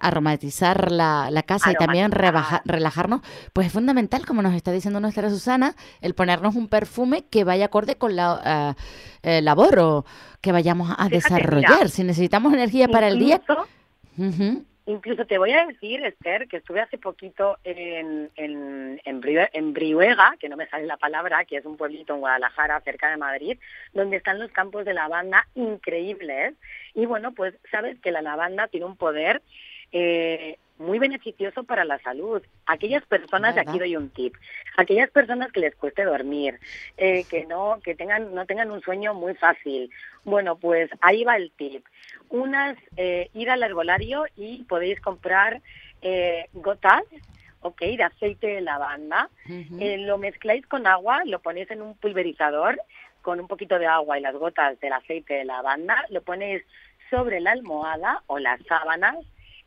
aromatizar 0.00 0.92
la, 0.92 1.28
la 1.30 1.42
casa 1.42 1.72
y 1.72 1.74
también 1.74 2.12
relajarnos, 2.12 3.22
pues 3.52 3.66
es 3.66 3.72
fundamental, 3.72 4.24
como 4.26 4.42
nos 4.42 4.54
está 4.54 4.70
diciendo 4.70 5.00
nuestra 5.00 5.28
Susana, 5.28 5.74
el 6.00 6.14
ponernos 6.14 6.54
un 6.54 6.68
perfume 6.68 7.24
que 7.28 7.42
vaya 7.42 7.66
acorde 7.66 7.96
con 7.96 8.14
la 8.14 8.76
uh, 9.24 9.28
labor 9.42 9.78
o 9.80 10.04
que 10.40 10.52
vayamos 10.52 10.94
a 10.96 11.08
desarrollar. 11.08 11.88
si 11.88 12.04
necesitamos 12.04 12.52
energía 12.52 12.88
para 12.88 13.08
el 13.08 13.18
día... 13.18 13.40
Incluso 14.86 15.24
te 15.24 15.38
voy 15.38 15.52
a 15.52 15.66
decir, 15.66 16.04
Esther, 16.04 16.46
que 16.46 16.58
estuve 16.58 16.80
hace 16.80 16.98
poquito 16.98 17.56
en, 17.64 18.30
en, 18.36 19.00
en, 19.02 19.72
Brihuega, 19.72 20.36
que 20.38 20.50
no 20.50 20.58
me 20.58 20.68
sale 20.68 20.84
la 20.84 20.98
palabra, 20.98 21.46
que 21.46 21.56
es 21.56 21.64
un 21.64 21.78
pueblito 21.78 22.12
en 22.12 22.20
Guadalajara, 22.20 22.82
cerca 22.82 23.08
de 23.10 23.16
Madrid, 23.16 23.58
donde 23.94 24.18
están 24.18 24.38
los 24.38 24.52
campos 24.52 24.84
de 24.84 24.92
lavanda 24.92 25.46
increíbles. 25.54 26.54
Y 26.94 27.06
bueno, 27.06 27.32
pues 27.32 27.54
sabes 27.70 27.98
que 28.00 28.12
la 28.12 28.20
lavanda 28.20 28.68
tiene 28.68 28.84
un 28.84 28.96
poder 28.96 29.40
eh, 29.92 30.58
muy 30.78 30.98
beneficioso 30.98 31.64
para 31.64 31.84
la 31.84 31.98
salud. 32.00 32.42
Aquellas 32.66 33.04
personas, 33.06 33.54
de 33.54 33.60
aquí 33.60 33.78
doy 33.78 33.96
un 33.96 34.10
tip, 34.10 34.34
aquellas 34.76 35.10
personas 35.10 35.52
que 35.52 35.60
les 35.60 35.74
cueste 35.76 36.04
dormir, 36.04 36.58
eh, 36.96 37.24
que 37.24 37.46
no 37.46 37.78
que 37.82 37.94
tengan 37.94 38.34
no 38.34 38.46
tengan 38.46 38.70
un 38.70 38.80
sueño 38.80 39.14
muy 39.14 39.34
fácil. 39.34 39.90
Bueno, 40.24 40.56
pues 40.56 40.90
ahí 41.00 41.24
va 41.24 41.36
el 41.36 41.52
tip. 41.52 41.84
Unas 42.28 42.76
eh, 42.96 43.30
ir 43.34 43.50
al 43.50 43.62
herbolario 43.62 44.24
y 44.36 44.64
podéis 44.64 45.00
comprar 45.00 45.60
eh, 46.02 46.46
gotas 46.52 47.02
ok, 47.60 47.80
de 47.80 48.02
aceite 48.02 48.46
de 48.48 48.60
lavanda, 48.60 49.30
lo 49.48 50.18
mezcláis 50.18 50.66
con 50.66 50.86
agua, 50.86 51.22
lo 51.24 51.40
ponéis 51.40 51.70
en 51.70 51.80
un 51.80 51.96
pulverizador 51.96 52.78
con 53.22 53.40
un 53.40 53.48
poquito 53.48 53.78
de 53.78 53.86
agua 53.86 54.18
y 54.18 54.20
las 54.20 54.34
gotas 54.34 54.78
del 54.80 54.92
aceite 54.92 55.32
de 55.32 55.44
lavanda, 55.46 56.04
lo 56.10 56.20
ponéis 56.20 56.62
sobre 57.08 57.40
la 57.40 57.52
almohada 57.52 58.22
o 58.26 58.38
las 58.38 58.60
sábanas 58.66 59.16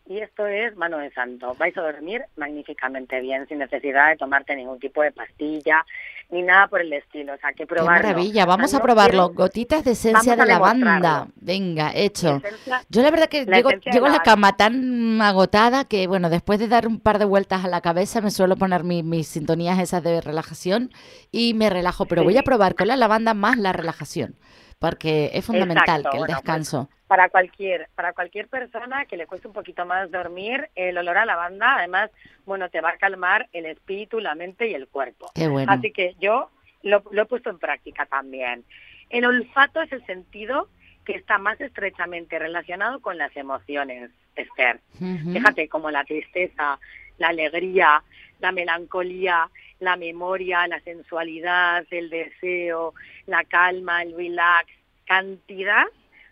y 0.09 0.19
esto 0.19 0.45
es 0.47 0.75
mano 0.77 0.97
de 0.97 1.11
santo. 1.11 1.55
Vais 1.59 1.77
a 1.77 1.81
dormir 1.81 2.23
magníficamente 2.35 3.19
bien, 3.19 3.47
sin 3.47 3.59
necesidad 3.59 4.09
de 4.09 4.17
tomarte 4.17 4.55
ningún 4.55 4.79
tipo 4.79 5.01
de 5.01 5.11
pastilla 5.11 5.85
ni 6.29 6.41
nada 6.41 6.67
por 6.67 6.81
el 6.81 6.91
estilo. 6.91 7.33
O 7.33 7.37
sea, 7.37 7.53
que 7.53 7.65
probarlo. 7.65 8.01
Qué 8.01 8.07
maravilla, 8.07 8.45
vamos 8.45 8.73
a 8.73 8.81
probarlo. 8.81 9.29
Gotitas 9.29 9.83
de 9.83 9.91
esencia 9.91 10.35
de 10.35 10.45
lavanda. 10.45 11.27
Venga, 11.35 11.91
hecho. 11.93 12.41
Yo 12.89 13.01
la 13.01 13.11
verdad 13.11 13.27
que 13.27 13.45
llego, 13.45 13.69
llego 13.69 14.05
a 14.05 14.09
la 14.09 14.23
cama 14.23 14.55
tan 14.55 15.21
agotada 15.21 15.85
que, 15.85 16.07
bueno, 16.07 16.29
después 16.29 16.59
de 16.59 16.67
dar 16.67 16.87
un 16.87 16.99
par 16.99 17.19
de 17.19 17.25
vueltas 17.25 17.65
a 17.65 17.67
la 17.67 17.81
cabeza 17.81 18.21
me 18.21 18.31
suelo 18.31 18.55
poner 18.55 18.83
mis 18.83 19.27
sintonías 19.27 19.79
esas 19.79 20.03
de 20.03 20.21
relajación 20.21 20.91
y 21.31 21.53
me 21.53 21.69
relajo. 21.69 22.05
Pero 22.05 22.23
voy 22.23 22.37
a 22.37 22.43
probar 22.43 22.75
con 22.75 22.87
la 22.87 22.95
lavanda 22.95 23.33
más 23.33 23.57
la 23.57 23.73
relajación 23.73 24.35
porque 24.79 25.31
es 25.33 25.45
fundamental 25.45 26.03
que 26.03 26.17
el 26.17 26.25
pues, 26.25 26.35
descanso. 26.35 26.89
para 27.07 27.29
cualquier 27.29 27.89
para 27.95 28.13
cualquier 28.13 28.47
persona 28.47 29.05
que 29.05 29.17
le 29.17 29.25
cueste 29.25 29.47
un 29.47 29.53
poquito 29.53 29.85
más 29.85 30.11
dormir, 30.11 30.69
el 30.75 30.97
olor 30.97 31.17
a 31.17 31.25
lavanda, 31.25 31.77
además, 31.77 32.11
bueno, 32.45 32.69
te 32.69 32.81
va 32.81 32.89
a 32.89 32.97
calmar 32.97 33.49
el 33.53 33.65
espíritu, 33.65 34.19
la 34.19 34.35
mente 34.35 34.67
y 34.67 34.73
el 34.73 34.87
cuerpo. 34.87 35.31
Qué 35.33 35.47
bueno. 35.47 35.71
Así 35.71 35.91
que 35.91 36.15
yo 36.19 36.49
lo, 36.83 37.03
he 37.11 37.25
puesto 37.25 37.49
en 37.49 37.59
práctica 37.59 38.05
también. 38.05 38.63
El 39.09 39.25
olfato 39.25 39.81
es 39.81 39.91
el 39.91 40.05
sentido 40.05 40.69
que 41.05 41.13
está 41.13 41.37
más 41.37 41.59
estrechamente 41.61 42.37
relacionado 42.37 42.99
con 42.99 43.17
las 43.17 43.35
emociones, 43.37 44.11
Esther. 44.35 44.81
Fíjate, 44.99 45.69
como 45.69 45.89
la 45.89 46.03
tristeza, 46.03 46.79
la 47.17 47.29
alegría, 47.29 48.03
la 48.39 48.51
melancolía, 48.51 49.49
la 49.79 49.95
memoria, 49.95 50.67
la 50.67 50.79
sensualidad, 50.81 51.85
el 51.91 52.09
deseo, 52.09 52.93
la 53.25 53.43
calma, 53.43 54.01
el 54.01 54.15
relax, 54.15 54.67
cantidad, 55.05 55.85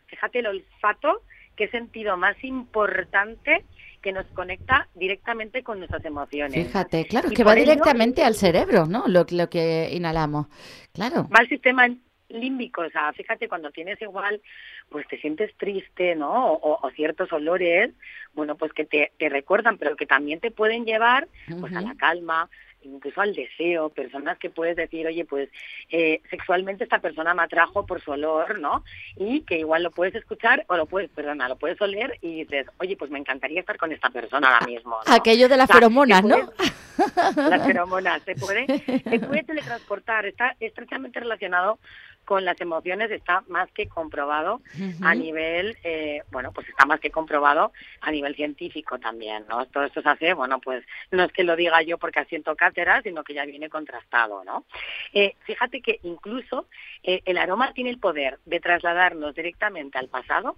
fíjate 0.07 0.39
el 0.39 0.47
olfato, 0.47 1.21
que 1.55 1.67
sentido 1.69 2.17
más 2.17 2.41
importante 2.43 3.63
que 4.01 4.11
nos 4.11 4.25
conecta 4.27 4.87
directamente 4.93 5.63
con 5.63 5.79
nuestras 5.79 6.05
emociones. 6.05 6.67
Fíjate, 6.67 7.05
claro, 7.05 7.29
que 7.31 7.43
va 7.43 7.55
directamente 7.55 8.23
al 8.23 8.35
cerebro, 8.35 8.85
¿no? 8.85 9.07
Lo, 9.07 9.25
lo 9.29 9.49
que 9.49 9.89
inhalamos, 9.91 10.47
claro. 10.93 11.27
Va 11.33 11.39
al 11.39 11.49
sistema 11.49 11.87
límbico, 12.29 12.81
o 12.81 12.89
sea, 12.89 13.13
fíjate, 13.13 13.47
cuando 13.47 13.71
tienes 13.71 14.01
igual, 14.01 14.41
pues 14.89 15.07
te 15.07 15.19
sientes 15.19 15.55
triste, 15.57 16.15
¿no? 16.15 16.53
O, 16.53 16.89
ciertos 16.91 17.31
olores, 17.33 17.91
bueno, 18.33 18.55
pues 18.55 18.73
que 18.73 18.85
te, 18.85 19.11
te, 19.17 19.29
recuerdan, 19.29 19.77
pero 19.77 19.95
que 19.95 20.05
también 20.05 20.39
te 20.39 20.51
pueden 20.51 20.85
llevar, 20.85 21.27
pues 21.59 21.73
a 21.75 21.81
la 21.81 21.95
calma, 21.95 22.49
incluso 22.85 23.21
al 23.21 23.35
deseo, 23.35 23.89
personas 23.89 24.37
que 24.37 24.49
puedes 24.49 24.75
decir, 24.75 25.05
oye, 25.07 25.25
pues 25.25 25.49
eh, 25.89 26.21
sexualmente 26.29 26.83
esta 26.83 26.99
persona 26.99 27.33
me 27.33 27.43
atrajo 27.43 27.85
por 27.85 28.01
su 28.01 28.11
olor, 28.11 28.59
¿no? 28.59 28.83
Y 29.15 29.41
que 29.41 29.59
igual 29.59 29.83
lo 29.83 29.91
puedes 29.91 30.15
escuchar 30.15 30.63
o 30.67 30.77
lo 30.77 30.85
puedes, 30.85 31.09
perdona, 31.09 31.49
lo 31.49 31.55
puedes 31.57 31.79
oler 31.81 32.17
y 32.21 32.43
dices, 32.43 32.67
oye, 32.77 32.95
pues 32.95 33.11
me 33.11 33.19
encantaría 33.19 33.59
estar 33.59 33.77
con 33.77 33.91
esta 33.91 34.09
persona 34.09 34.47
ahora 34.53 34.65
mismo. 34.65 34.97
Aquello 35.07 35.49
de 35.49 35.57
las 35.57 35.69
feromonas, 35.69 36.23
¿no? 36.23 36.37
Las 37.35 37.65
feromonas, 37.65 38.21
se 38.23 38.35
puede, 38.35 38.65
se 38.67 39.19
puede 39.19 39.43
teletransportar, 39.43 40.25
está 40.25 40.55
estrechamente 40.61 41.19
relacionado 41.19 41.77
con 42.25 42.43
las 42.43 42.59
emociones 42.59 43.11
está 43.11 43.43
más 43.47 43.71
que 43.71 43.87
comprobado 43.87 44.61
a 45.01 45.15
nivel, 45.15 45.77
eh, 45.83 46.23
bueno, 46.31 46.51
pues 46.51 46.67
está 46.67 46.85
más 46.85 46.99
que 46.99 47.11
comprobado 47.11 47.71
a 48.01 48.11
nivel 48.11 48.35
científico 48.35 48.99
también, 48.99 49.45
¿no? 49.47 49.65
Todo 49.67 49.85
esto 49.85 50.01
se 50.01 50.09
hace, 50.09 50.33
bueno, 50.33 50.59
pues 50.59 50.83
no 51.11 51.23
es 51.23 51.31
que 51.31 51.43
lo 51.43 51.55
diga 51.55 51.81
yo 51.83 51.97
porque 51.97 52.19
asiento 52.19 52.55
cátedra, 52.55 53.01
sino 53.01 53.23
que 53.23 53.33
ya 53.33 53.45
viene 53.45 53.69
contrastado, 53.69 54.43
¿no? 54.43 54.65
Eh, 55.13 55.35
fíjate 55.41 55.81
que 55.81 55.99
incluso 56.03 56.67
eh, 57.03 57.21
el 57.25 57.37
aroma 57.37 57.73
tiene 57.73 57.91
el 57.91 57.99
poder 57.99 58.39
de 58.45 58.59
trasladarnos 58.59 59.35
directamente 59.35 59.97
al 59.97 60.09
pasado, 60.09 60.55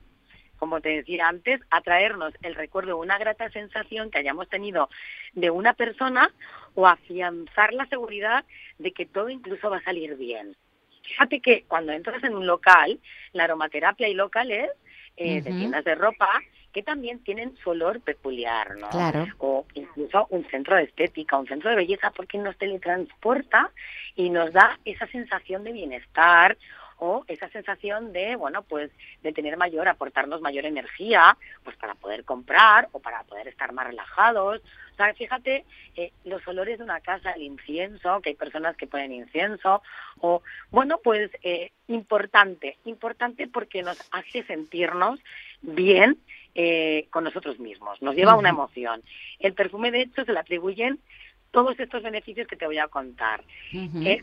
como 0.57 0.81
te 0.81 0.89
decía 0.89 1.27
antes, 1.27 1.61
atraernos 1.69 2.33
el 2.41 2.55
recuerdo 2.55 2.89
de 2.89 3.05
una 3.05 3.17
grata 3.17 3.49
sensación 3.51 4.09
que 4.09 4.19
hayamos 4.19 4.49
tenido 4.49 4.89
de 5.33 5.51
una 5.51 5.73
persona 5.73 6.31
o 6.73 6.87
afianzar 6.87 7.73
la 7.73 7.85
seguridad 7.87 8.43
de 8.79 8.91
que 8.91 9.05
todo 9.05 9.29
incluso 9.29 9.69
va 9.69 9.77
a 9.77 9.83
salir 9.83 10.15
bien. 10.15 10.55
Fíjate 11.07 11.39
que 11.39 11.63
cuando 11.67 11.93
entras 11.93 12.23
en 12.23 12.35
un 12.35 12.45
local, 12.45 12.99
la 13.33 13.45
aromaterapia 13.45 14.07
hay 14.07 14.13
locales 14.13 14.69
eh, 15.15 15.41
de 15.41 15.51
tiendas 15.51 15.83
de 15.85 15.95
ropa 15.95 16.29
que 16.77 16.83
también 16.83 17.17
tienen 17.23 17.57
su 17.57 17.71
olor 17.71 18.01
peculiar, 18.01 18.77
¿no? 18.77 18.87
Claro. 18.89 19.25
O 19.39 19.65
incluso 19.73 20.27
un 20.29 20.47
centro 20.51 20.75
de 20.75 20.83
estética, 20.83 21.35
un 21.35 21.47
centro 21.47 21.71
de 21.71 21.75
belleza, 21.75 22.11
porque 22.11 22.37
nos 22.37 22.55
teletransporta 22.55 23.71
y 24.15 24.29
nos 24.29 24.53
da 24.53 24.77
esa 24.85 25.07
sensación 25.07 25.63
de 25.63 25.71
bienestar 25.71 26.55
o 26.99 27.25
esa 27.27 27.49
sensación 27.49 28.13
de, 28.13 28.35
bueno, 28.35 28.61
pues 28.61 28.91
de 29.23 29.33
tener 29.33 29.57
mayor, 29.57 29.87
aportarnos 29.87 30.39
mayor 30.41 30.65
energía, 30.65 31.35
pues 31.63 31.75
para 31.77 31.95
poder 31.95 32.23
comprar 32.25 32.89
o 32.91 32.99
para 32.99 33.23
poder 33.23 33.47
estar 33.47 33.73
más 33.73 33.87
relajados. 33.87 34.61
O 34.93 34.95
sea, 34.97 35.11
fíjate, 35.15 35.65
eh, 35.95 36.11
los 36.25 36.47
olores 36.47 36.77
de 36.77 36.83
una 36.83 36.99
casa, 36.99 37.31
el 37.31 37.41
incienso, 37.41 38.21
que 38.21 38.29
hay 38.29 38.35
personas 38.35 38.77
que 38.77 38.85
ponen 38.85 39.13
incienso, 39.13 39.81
o, 40.19 40.43
bueno, 40.69 40.99
pues 41.03 41.31
eh, 41.41 41.71
importante, 41.87 42.77
importante 42.85 43.47
porque 43.47 43.81
nos 43.81 43.97
hace 44.11 44.43
sentirnos 44.43 45.19
bien 45.61 46.19
eh, 46.55 47.07
con 47.09 47.23
nosotros 47.23 47.59
mismos, 47.59 48.01
nos 48.01 48.15
lleva 48.15 48.33
a 48.33 48.37
una 48.37 48.49
emoción. 48.49 49.03
El 49.39 49.53
perfume, 49.53 49.91
de 49.91 50.01
hecho, 50.01 50.25
se 50.25 50.33
le 50.33 50.39
atribuyen 50.39 50.99
todos 51.51 51.79
estos 51.79 52.03
beneficios 52.03 52.47
que 52.47 52.55
te 52.55 52.65
voy 52.65 52.77
a 52.77 52.87
contar. 52.87 53.43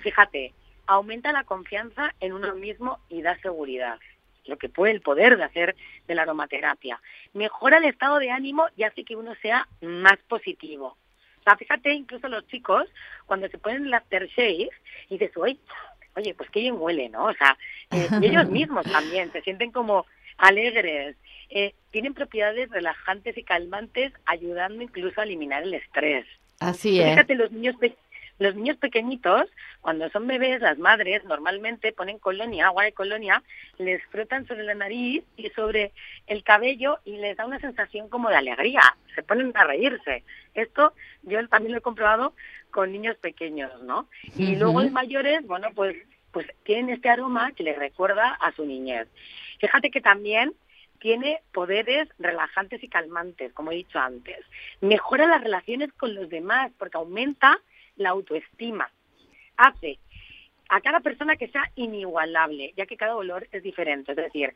fíjate, 0.02 0.52
aumenta 0.86 1.32
la 1.32 1.44
confianza 1.44 2.14
en 2.20 2.32
uno 2.32 2.54
mismo 2.54 2.98
y 3.08 3.22
da 3.22 3.38
seguridad 3.38 3.98
lo 4.46 4.58
que 4.58 4.68
puede 4.68 4.92
el 4.92 5.00
poder 5.00 5.36
de 5.36 5.44
hacer 5.44 5.76
de 6.06 6.14
la 6.14 6.22
aromaterapia. 6.22 7.00
Mejora 7.32 7.78
el 7.78 7.84
estado 7.84 8.18
de 8.18 8.30
ánimo 8.30 8.66
y 8.76 8.84
hace 8.84 9.04
que 9.04 9.16
uno 9.16 9.34
sea 9.40 9.66
más 9.80 10.18
positivo. 10.28 10.96
O 11.40 11.42
sea, 11.44 11.56
fíjate, 11.56 11.92
incluso 11.92 12.28
los 12.28 12.46
chicos, 12.46 12.86
cuando 13.26 13.48
se 13.48 13.58
ponen 13.58 13.86
el 13.86 13.94
aftershave 13.94 14.70
y 15.08 15.18
dices, 15.18 15.36
oye, 15.36 15.58
oye, 16.16 16.34
pues 16.34 16.48
qué 16.50 16.60
bien 16.60 16.76
huele, 16.78 17.08
¿no? 17.08 17.26
O 17.26 17.34
sea, 17.34 17.56
eh, 17.90 18.08
ellos 18.22 18.48
mismos 18.50 18.84
también 18.90 19.30
se 19.32 19.42
sienten 19.42 19.70
como 19.70 20.06
alegres. 20.38 21.16
Eh, 21.50 21.74
tienen 21.94 22.12
propiedades 22.12 22.68
relajantes 22.70 23.38
y 23.38 23.44
calmantes, 23.44 24.12
ayudando 24.26 24.82
incluso 24.82 25.20
a 25.20 25.22
eliminar 25.22 25.62
el 25.62 25.74
estrés. 25.74 26.26
Así 26.58 27.00
es. 27.00 27.10
Fíjate, 27.10 27.36
los 27.36 27.52
niños 27.52 27.76
los 28.40 28.56
niños 28.56 28.76
pequeñitos, 28.78 29.44
cuando 29.80 30.10
son 30.10 30.26
bebés, 30.26 30.60
las 30.60 30.76
madres 30.76 31.22
normalmente 31.22 31.92
ponen 31.92 32.18
colonia, 32.18 32.66
agua 32.66 32.82
de 32.82 32.90
colonia, 32.90 33.44
les 33.78 34.02
frotan 34.06 34.44
sobre 34.48 34.64
la 34.64 34.74
nariz 34.74 35.22
y 35.36 35.50
sobre 35.50 35.92
el 36.26 36.42
cabello 36.42 36.98
y 37.04 37.16
les 37.18 37.36
da 37.36 37.46
una 37.46 37.60
sensación 37.60 38.08
como 38.08 38.28
de 38.28 38.38
alegría, 38.38 38.82
se 39.14 39.22
ponen 39.22 39.52
a 39.54 39.62
reírse. 39.62 40.24
Esto 40.54 40.94
yo 41.22 41.46
también 41.46 41.74
lo 41.74 41.78
he 41.78 41.82
comprobado 41.82 42.34
con 42.72 42.90
niños 42.90 43.16
pequeños, 43.18 43.70
¿no? 43.84 44.08
Y 44.36 44.56
luego 44.56 44.82
los 44.82 44.90
mayores, 44.90 45.46
bueno, 45.46 45.68
pues 45.72 45.94
pues 46.32 46.48
tienen 46.64 46.90
este 46.90 47.08
aroma 47.08 47.52
que 47.52 47.62
les 47.62 47.78
recuerda 47.78 48.36
a 48.40 48.50
su 48.50 48.66
niñez. 48.66 49.06
Fíjate 49.60 49.92
que 49.92 50.00
también 50.00 50.52
tiene 51.04 51.42
poderes 51.52 52.08
relajantes 52.18 52.82
y 52.82 52.88
calmantes, 52.88 53.52
como 53.52 53.70
he 53.70 53.74
dicho 53.74 53.98
antes. 53.98 54.38
Mejora 54.80 55.26
las 55.26 55.42
relaciones 55.42 55.92
con 55.92 56.14
los 56.14 56.30
demás 56.30 56.72
porque 56.78 56.96
aumenta 56.96 57.58
la 57.96 58.08
autoestima. 58.08 58.88
Hace 59.58 59.98
a 60.70 60.80
cada 60.80 61.00
persona 61.00 61.36
que 61.36 61.48
sea 61.48 61.70
inigualable, 61.74 62.72
ya 62.74 62.86
que 62.86 62.96
cada 62.96 63.16
olor 63.16 63.46
es 63.52 63.62
diferente. 63.62 64.12
Es 64.12 64.16
decir, 64.16 64.54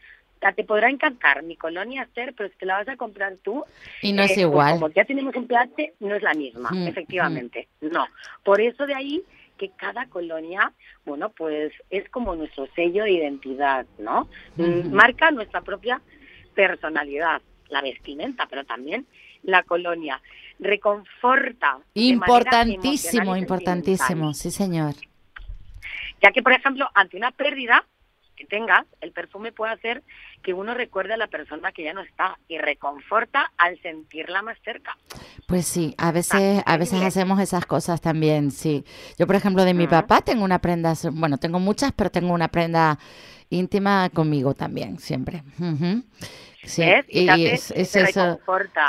te 0.57 0.65
podrá 0.65 0.89
encantar 0.89 1.43
mi 1.43 1.55
colonia 1.55 2.05
Esther, 2.05 2.33
pero 2.35 2.49
si 2.49 2.57
te 2.57 2.65
la 2.65 2.79
vas 2.79 2.89
a 2.89 2.97
comprar 2.97 3.37
tú... 3.43 3.63
Y 4.01 4.15
no 4.15 4.23
es 4.23 4.31
eh, 4.31 4.35
pues 4.37 4.47
igual. 4.47 4.73
como 4.77 4.89
ya 4.89 5.05
tenemos 5.05 5.37
un 5.37 5.49
pH, 5.49 5.97
no 6.01 6.15
es 6.15 6.23
la 6.23 6.33
misma, 6.33 6.71
mm, 6.71 6.87
efectivamente. 6.89 7.69
Mm. 7.83 7.89
No. 7.89 8.07
Por 8.43 8.63
eso 8.63 8.87
de 8.87 8.95
ahí 8.95 9.23
que 9.59 9.69
cada 9.77 10.07
colonia, 10.07 10.73
bueno, 11.05 11.29
pues 11.29 11.75
es 11.91 12.09
como 12.09 12.35
nuestro 12.37 12.69
sello 12.75 13.05
de 13.05 13.11
identidad, 13.11 13.85
¿no? 13.99 14.31
Mm, 14.57 14.95
marca 14.95 15.31
nuestra 15.31 15.61
propia 15.61 16.01
personalidad, 16.59 17.41
la 17.69 17.83
vestimenta, 17.83 18.47
pero 18.51 18.65
también 18.65 19.07
la 19.45 19.63
colonia. 19.63 20.21
Reconforta. 20.59 21.79
Importantísimo, 21.95 23.37
importantísimo, 23.37 24.35
sí 24.35 24.51
señor. 24.51 24.95
Ya 26.21 26.33
que, 26.33 26.43
por 26.43 26.53
ejemplo, 26.53 26.89
ante 26.95 27.17
una 27.17 27.31
pérdida 27.31 27.85
que 28.35 28.45
tengas, 28.45 28.85
el 29.01 29.13
perfume 29.13 29.53
puede 29.53 29.73
hacer 29.73 30.03
que 30.43 30.53
uno 30.53 30.75
recuerde 30.75 31.15
a 31.15 31.17
la 31.17 31.29
persona 31.29 31.71
que 31.71 31.85
ya 31.85 31.93
no 31.93 32.01
está 32.01 32.37
y 32.49 32.59
reconforta 32.59 33.53
al 33.57 33.81
sentirla 33.81 34.43
más 34.43 34.59
cerca. 34.65 34.99
Pues 35.47 35.65
sí, 35.65 35.95
a 35.97 36.11
veces, 36.11 36.61
a 36.67 36.77
veces 36.77 37.03
hacemos 37.03 37.39
esas 37.39 37.67
cosas 37.67 38.01
también, 38.01 38.51
sí. 38.51 38.85
Yo, 39.17 39.29
por 39.29 39.37
ejemplo, 39.37 39.65
de 39.65 39.75
mi 39.75 39.87
papá 39.87 40.23
tengo 40.23 40.43
una 40.43 40.59
prenda, 40.59 40.95
bueno, 41.13 41.39
tengo 41.39 41.61
muchas, 41.61 41.93
pero 41.93 42.11
tengo 42.11 42.33
una 42.33 42.49
prenda 42.49 42.99
íntima 43.51 44.11
conmigo 44.11 44.55
también, 44.55 44.99
siempre. 44.99 45.43
Sí, 46.65 46.83
y, 47.09 47.29
es, 47.47 47.71
eso. 47.71 48.41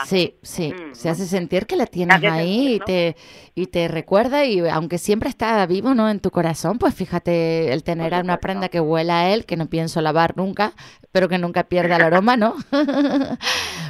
Sí, 0.05 0.35
sí, 0.41 0.73
mm. 0.73 0.93
se 0.93 1.09
hace 1.09 1.25
sentir 1.25 1.65
que 1.65 1.77
la 1.77 1.85
tienes 1.85 2.21
ahí 2.23 2.75
y, 2.75 2.79
te, 2.79 3.15
y 3.55 3.67
te 3.67 3.87
recuerda 3.87 4.43
y 4.43 4.67
aunque 4.67 4.97
siempre 4.97 5.29
está 5.29 5.65
vivo, 5.65 5.93
¿no? 5.93 6.09
En 6.09 6.19
tu 6.19 6.29
corazón, 6.29 6.77
pues 6.77 6.93
fíjate, 6.93 7.71
el 7.71 7.83
tener 7.83 8.13
una 8.15 8.37
prenda 8.37 8.67
que 8.69 8.81
huela 8.81 9.21
a 9.21 9.29
él, 9.29 9.45
que 9.45 9.55
no 9.55 9.67
pienso 9.67 10.01
lavar 10.01 10.35
nunca, 10.35 10.73
pero 11.11 11.29
que 11.29 11.37
nunca 11.37 11.63
pierda 11.63 11.95
el 11.95 12.01
aroma, 12.01 12.35
¿no? 12.35 12.55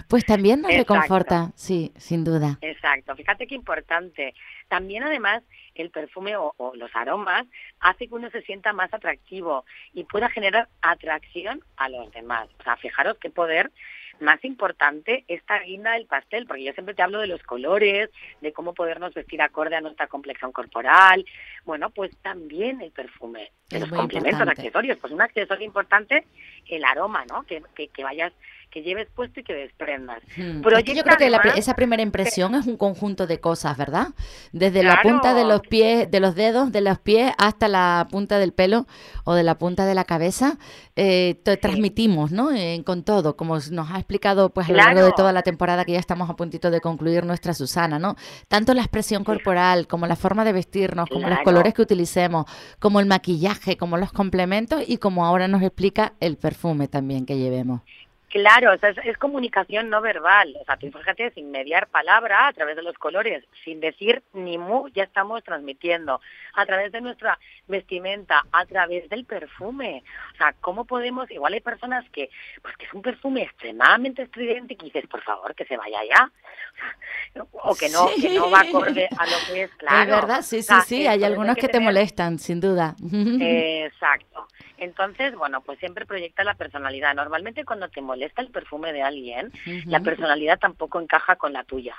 pues 0.08 0.26
también 0.26 0.62
nos 0.62 0.72
reconforta, 0.72 1.52
sí, 1.56 1.92
sin 1.98 2.24
duda. 2.24 2.60
Exacto, 2.62 3.16
fíjate 3.16 3.48
qué 3.48 3.56
importante. 3.56 4.36
También 4.68 5.04
además 5.04 5.42
el 5.82 5.92
perfume 5.92 6.36
o, 6.38 6.54
los 6.76 6.96
aromas 6.96 7.46
hace 7.80 8.08
que 8.08 8.16
uno 8.16 8.30
se 8.30 8.42
sienta 8.42 8.74
más 8.74 8.94
atractivo 8.94 9.66
y 9.94 10.04
pueda 10.04 10.30
generar 10.30 10.68
atracción 10.82 11.64
a 11.78 11.90
los 11.90 12.12
demás. 12.12 12.50
O 12.60 12.64
sea, 12.64 12.78
fijaros 12.78 13.18
qué 13.20 13.30
poder 13.30 13.72
más 14.20 14.44
importante 14.44 15.24
esta 15.28 15.60
guinda 15.60 15.94
del 15.94 16.06
pastel, 16.06 16.46
porque 16.46 16.64
yo 16.64 16.74
siempre 16.74 16.94
te 16.94 17.02
hablo 17.02 17.20
de 17.20 17.28
los 17.28 17.42
colores, 17.44 18.10
de 18.42 18.54
cómo 18.54 18.74
podernos 18.74 19.14
vestir 19.14 19.42
acorde 19.42 19.76
a 19.76 19.82
nuestra 19.82 20.08
complexión 20.08 20.52
corporal. 20.52 21.26
Bueno, 21.64 21.90
pues 21.90 22.16
también 22.18 22.82
el 22.82 22.92
perfume, 22.92 23.52
los 23.72 23.90
complementos, 23.90 24.48
accesorios. 24.48 24.98
Pues 24.98 25.14
un 25.14 25.22
accesorio 25.22 25.66
importante, 25.66 26.26
el 26.68 26.84
aroma, 26.84 27.26
¿no? 27.30 27.44
Que, 27.44 27.64
que, 27.76 27.88
que 27.88 28.04
vayas 28.04 28.34
que 28.70 28.82
lleves 28.84 29.08
puesto 29.16 29.40
y 29.40 29.44
que 29.44 29.54
desprendas. 29.54 30.22
Hmm. 30.38 30.62
yo 30.62 31.04
creo 31.04 31.18
que 31.18 31.60
esa 31.60 31.76
primera 31.76 32.04
impresión 32.04 32.56
es 32.56 32.68
un 32.68 32.78
conjunto 32.78 33.26
de 33.28 33.40
cosas, 33.40 33.78
¿verdad? 33.78 34.10
Desde 34.52 34.84
la 34.84 35.02
punta 35.02 35.34
de 35.34 35.44
los 35.44 35.62
pies, 35.62 36.10
de 36.10 36.20
los 36.20 36.36
dedos, 36.36 36.72
de 36.72 36.82
los 36.82 37.00
pies 37.00 37.32
hasta 37.38 37.68
la 37.68 38.08
punta 38.12 38.38
del 38.38 38.54
pelo 38.54 38.86
o 39.24 39.34
de 39.34 39.44
la 39.44 39.58
punta 39.58 39.86
de 39.86 39.96
la 39.96 40.04
cabeza, 40.04 40.58
eh, 40.96 41.36
transmitimos, 41.62 42.32
¿no? 42.32 42.50
con 42.84 43.04
todo, 43.04 43.36
como 43.36 43.58
nos 43.72 43.92
ha 43.92 43.98
explicado 43.98 44.50
pues 44.50 44.68
a 44.70 44.72
lo 44.72 44.78
largo 44.78 45.04
de 45.04 45.12
toda 45.14 45.32
la 45.32 45.42
temporada 45.42 45.86
que 45.86 45.94
ya 45.94 46.00
estamos 46.00 46.30
a 46.30 46.36
puntito 46.36 46.72
de 46.72 46.82
concluir 46.82 47.26
nuestra 47.26 47.54
Susana, 47.54 48.00
¿no? 48.00 48.16
Tanto 48.48 48.74
la 48.74 48.82
expresión 48.82 49.24
corporal 49.24 49.88
como 49.88 50.08
la 50.08 50.16
forma 50.16 50.46
de 50.46 50.54
vestirnos, 50.54 51.10
como 51.10 51.28
los 51.28 51.40
colores 51.40 51.74
que 51.74 51.82
utilicemos, 51.82 52.46
como 52.80 53.00
el 53.00 53.06
maquillaje, 53.06 53.78
como 53.78 53.98
los 53.98 54.12
complementos 54.12 54.84
y 54.88 54.98
como 54.98 55.26
ahora 55.26 55.48
nos 55.48 55.62
explica 55.62 56.14
el 56.20 56.38
perfume 56.38 56.88
también 56.88 57.26
que 57.26 57.38
llevemos. 57.38 57.82
Claro, 58.30 58.74
es, 58.74 59.18
comunicación 59.18 59.90
no 59.90 60.02
verbal. 60.02 60.56
O 60.62 60.66
sea, 60.66 60.78
tú 60.78 60.92
fíjate, 60.92 61.32
sin 61.32 61.50
mediar 61.50 61.88
palabra, 61.88 62.48
a 62.48 62.54
través 62.54 62.76
de 62.76 62.84
los 62.84 62.96
colores, 62.98 63.44
sin 63.64 63.80
decir 63.80 64.22
ni 64.34 64.58
mu, 64.60 64.88
ya 64.90 65.04
estamos 65.04 65.44
transmitiendo. 65.44 66.22
A 66.54 66.66
través 66.66 66.92
de 66.92 67.02
nuestra 67.02 67.40
vestimenta, 67.68 68.46
a 68.52 68.66
través 68.66 69.10
del 69.10 69.26
perfume. 69.26 70.04
O 70.34 70.38
sea, 70.38 70.54
¿cómo 70.62 70.86
podemos? 70.86 71.30
Igual 71.32 71.54
hay 71.54 71.62
personas 71.62 72.08
que, 72.12 72.30
pues 72.62 72.78
que 72.78 72.86
es 72.86 72.94
un 72.94 73.02
perfume 73.02 73.42
extremadamente 73.44 74.22
estridente 74.22 74.76
y 74.76 74.78
que 74.78 74.86
dices, 74.86 75.08
por 75.08 75.24
favor, 75.24 75.56
que 75.56 75.66
se 75.66 75.78
vaya 75.78 76.00
ya. 76.08 76.32
O, 77.52 77.76
que 77.76 77.90
no, 77.90 78.08
que 78.20 78.30
no 78.32 78.50
va 78.50 78.62
acorde 78.62 79.08
a 79.18 79.26
lo 79.26 79.36
que 79.48 79.64
es, 79.64 79.72
claro. 79.76 80.02
Es 80.02 80.22
verdad, 80.22 80.42
sí, 80.42 80.64
sí, 80.64 80.74
sí. 80.86 81.08
Hay 81.08 81.24
algunos 81.24 81.56
que, 81.58 81.68
te 81.68 81.80
molestan, 81.80 82.40
sin 82.40 82.60
duda. 82.60 82.96
exacto. 83.40 84.48
Entonces, 84.78 85.36
bueno, 85.36 85.62
pues 85.62 85.78
siempre 85.80 86.06
proyecta 86.06 86.44
la 86.44 86.56
personalidad. 86.56 87.14
Normalmente 87.14 87.66
cuando 87.66 87.90
te 87.90 88.02
molesta 88.20 88.42
el 88.42 88.50
perfume 88.50 88.92
de 88.92 89.02
alguien, 89.02 89.52
la 89.86 90.02
personalidad 90.02 90.60
tampoco 90.60 91.00
encaja 91.00 91.38
con 91.38 91.54
la 91.54 91.64
tuya. 91.64 91.96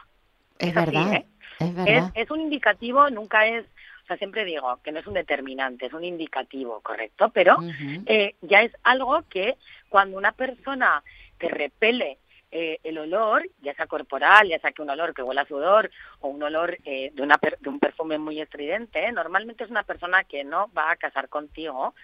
Es, 0.58 0.74
verdad. 0.74 1.14
¿eh? 1.14 1.26
Es, 1.58 1.74
verdad. 1.74 2.12
Es, 2.14 2.30
un 2.30 2.40
indicativo, 2.40 3.08
nunca 3.08 3.46
es, 3.46 3.64
o 4.04 4.06
sea, 4.06 4.18
siempre 4.18 4.44
digo 4.44 4.78
que 4.84 4.92
no 4.92 5.00
es 5.00 5.06
un 5.06 5.14
determinante, 5.14 5.86
es 5.86 5.94
un 5.94 6.04
indicativo, 6.04 6.80
correcto, 6.80 7.30
pero 7.30 7.56
eh, 8.04 8.34
ya 8.42 8.60
es 8.60 8.72
algo 8.82 9.22
que 9.30 9.56
cuando 9.88 10.18
una 10.18 10.32
persona 10.32 11.02
te 11.38 11.48
repele 11.48 12.18
eh, 12.52 12.80
el 12.82 12.98
olor, 12.98 13.48
ya 13.62 13.72
sea 13.74 13.86
corporal, 13.86 14.48
ya 14.48 14.58
sea 14.58 14.72
que 14.72 14.82
un 14.82 14.90
olor 14.90 15.14
que 15.14 15.22
huela 15.22 15.42
a 15.42 15.46
sudor 15.46 15.90
o 16.20 16.28
un 16.28 16.42
olor 16.42 16.76
de, 16.82 17.12
una 17.18 17.38
de 17.60 17.68
un 17.68 17.78
perfume 17.78 18.18
muy 18.18 18.40
estridente, 18.40 19.10
normalmente 19.12 19.64
es 19.64 19.70
una 19.70 19.84
persona 19.84 20.24
que 20.24 20.44
no 20.44 20.70
va 20.76 20.90
a 20.90 20.96
casar 20.96 21.30
contigo 21.30 21.94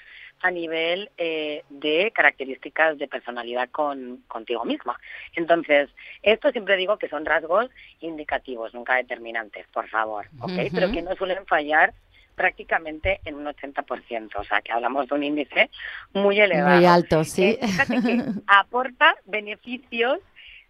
a 0.42 0.51
nivel 0.51 1.11
eh, 1.16 1.64
de 1.70 2.12
características 2.14 2.99
de 2.99 3.09
personalidad 3.09 3.68
con, 3.70 4.22
contigo 4.29 4.64
misma. 4.64 4.99
Entonces, 5.35 5.88
esto 6.22 6.51
siempre 6.53 6.77
digo 6.77 6.99
que 6.99 7.09
son 7.09 7.25
rasgos 7.25 7.70
indicativos, 8.01 8.75
nunca 8.75 8.96
determinantes, 8.96 9.66
por 9.72 9.88
favor, 9.88 10.27
¿ok? 10.40 10.70
Pero 10.72 10.92
que 10.92 11.03
no 11.03 11.14
suelen 11.16 11.46
fallar 11.46 11.94
prácticamente 12.35 13.20
en 13.25 13.35
un 13.35 13.46
80%, 13.46 14.37
o 14.37 14.44
sea 14.44 14.61
que 14.61 14.70
hablamos 14.70 15.09
de 15.09 15.14
un 15.14 15.25
índice 15.25 15.70
muy 16.12 16.38
elevado. 16.38 16.77
Muy 16.77 16.85
alto, 16.85 17.25
sí. 17.25 17.59
Eh, 17.61 17.61
que 17.88 18.22
aporta 18.46 19.16
beneficios 19.25 20.20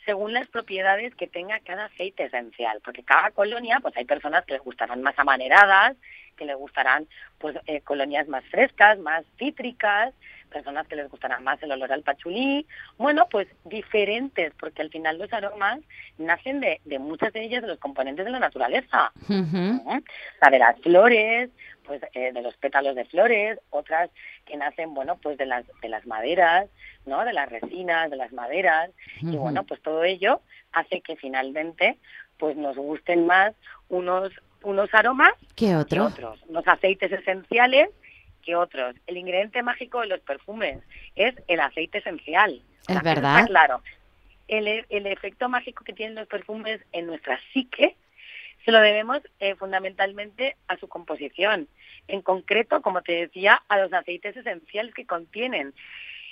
según 0.07 0.33
las 0.33 0.47
propiedades 0.47 1.15
que 1.17 1.27
tenga 1.27 1.59
cada 1.61 1.87
aceite 1.87 2.25
esencial, 2.25 2.81
porque 2.85 3.03
cada 3.03 3.33
colonia, 3.33 3.81
pues 3.83 3.95
hay 3.97 4.05
personas 4.05 4.47
que 4.47 4.55
les 4.55 4.63
gustarán 4.63 5.03
más 5.03 5.19
amaneradas, 5.19 5.97
que 6.37 6.47
les 6.47 6.57
gustarán 6.57 7.07
pues 7.39 7.57
eh, 7.67 7.81
colonias 7.81 8.29
más 8.29 8.45
frescas, 8.45 8.99
más 9.01 9.25
cítricas, 9.37 10.15
personas 10.47 10.87
que 10.87 10.97
les 10.97 11.11
gustarán 11.11 11.45
más 11.45 11.63
el 11.63 11.73
olor 11.73 11.93
al 11.93 12.03
pachulí, 12.03 12.67
bueno, 12.99 13.27
pues 13.31 13.49
diferentes, 13.65 14.53
porque 14.59 14.83
al 14.83 14.91
final 14.91 15.19
los 15.19 15.33
aromas 15.33 15.81
nacen 16.19 16.61
de, 16.61 16.81
de 16.85 16.99
muchas 16.99 17.33
de 17.33 17.45
ellas 17.45 17.63
de 17.63 17.69
los 17.69 17.79
componentes 17.79 18.25
de 18.25 18.31
la 18.31 18.39
naturaleza, 18.39 19.13
o 19.29 20.39
sea, 20.41 20.51
de 20.51 20.59
las 20.59 20.81
flores, 20.81 21.51
pues 21.85 22.03
eh, 22.15 22.33
de 22.33 22.43
los 22.43 22.57
pétalos 22.57 22.97
de 22.97 23.05
flores, 23.05 23.59
otras 23.71 24.11
que 24.45 24.57
nacen, 24.57 24.95
bueno, 24.95 25.17
pues 25.17 25.39
de 25.39 25.47
las 25.47 25.65
de 25.81 25.89
las 25.89 26.07
maderas, 26.07 26.69
¿no? 27.05 27.25
De 27.25 27.33
las 27.33 27.49
resinas, 27.49 28.11
de 28.11 28.17
las 28.17 28.33
maderas, 28.33 28.91
y 29.21 29.37
bueno, 29.37 29.65
pues 29.65 29.81
todo 29.83 30.05
ello 30.05 30.41
hace 30.73 31.01
que 31.01 31.17
finalmente 31.17 31.99
pues 32.39 32.57
nos 32.57 32.77
gusten 32.77 33.27
más 33.27 33.55
unos 33.89 34.33
unos 34.63 34.93
aromas 34.93 35.33
que 35.55 35.77
otros, 35.77 36.15
unos 36.49 36.67
aceites 36.67 37.13
esenciales 37.13 37.89
que 38.47 38.57
otros. 38.57 38.95
El 39.07 39.17
ingrediente 39.19 39.63
mágico 39.63 40.01
de 40.01 40.07
los 40.07 40.21
perfumes 40.21 40.79
es 41.17 41.35
el 41.49 41.61
aceite 41.61 41.99
esencial. 41.99 42.63
Es 42.89 43.03
verdad. 43.03 43.45
claro. 43.47 43.83
El, 44.49 44.69
el 44.69 45.07
efecto 45.09 45.49
mágico 45.49 45.83
que 45.83 45.93
tienen 45.93 46.15
los 46.15 46.29
perfumes 46.29 46.81
en 46.93 47.07
nuestra 47.07 47.41
psique 47.53 47.97
se 48.65 48.73
lo 48.73 48.81
debemos 48.81 49.19
eh, 49.41 49.57
fundamentalmente 49.57 50.57
a 50.69 50.77
su 50.77 50.89
composición. 50.89 51.69
En 52.09 52.23
concreto, 52.23 52.81
como 52.81 53.03
te 53.03 53.13
decía, 53.13 53.63
a 53.69 53.79
los 53.79 53.93
aceites 53.93 54.37
esenciales 54.37 54.95
que 54.95 55.07
contienen. 55.07 55.75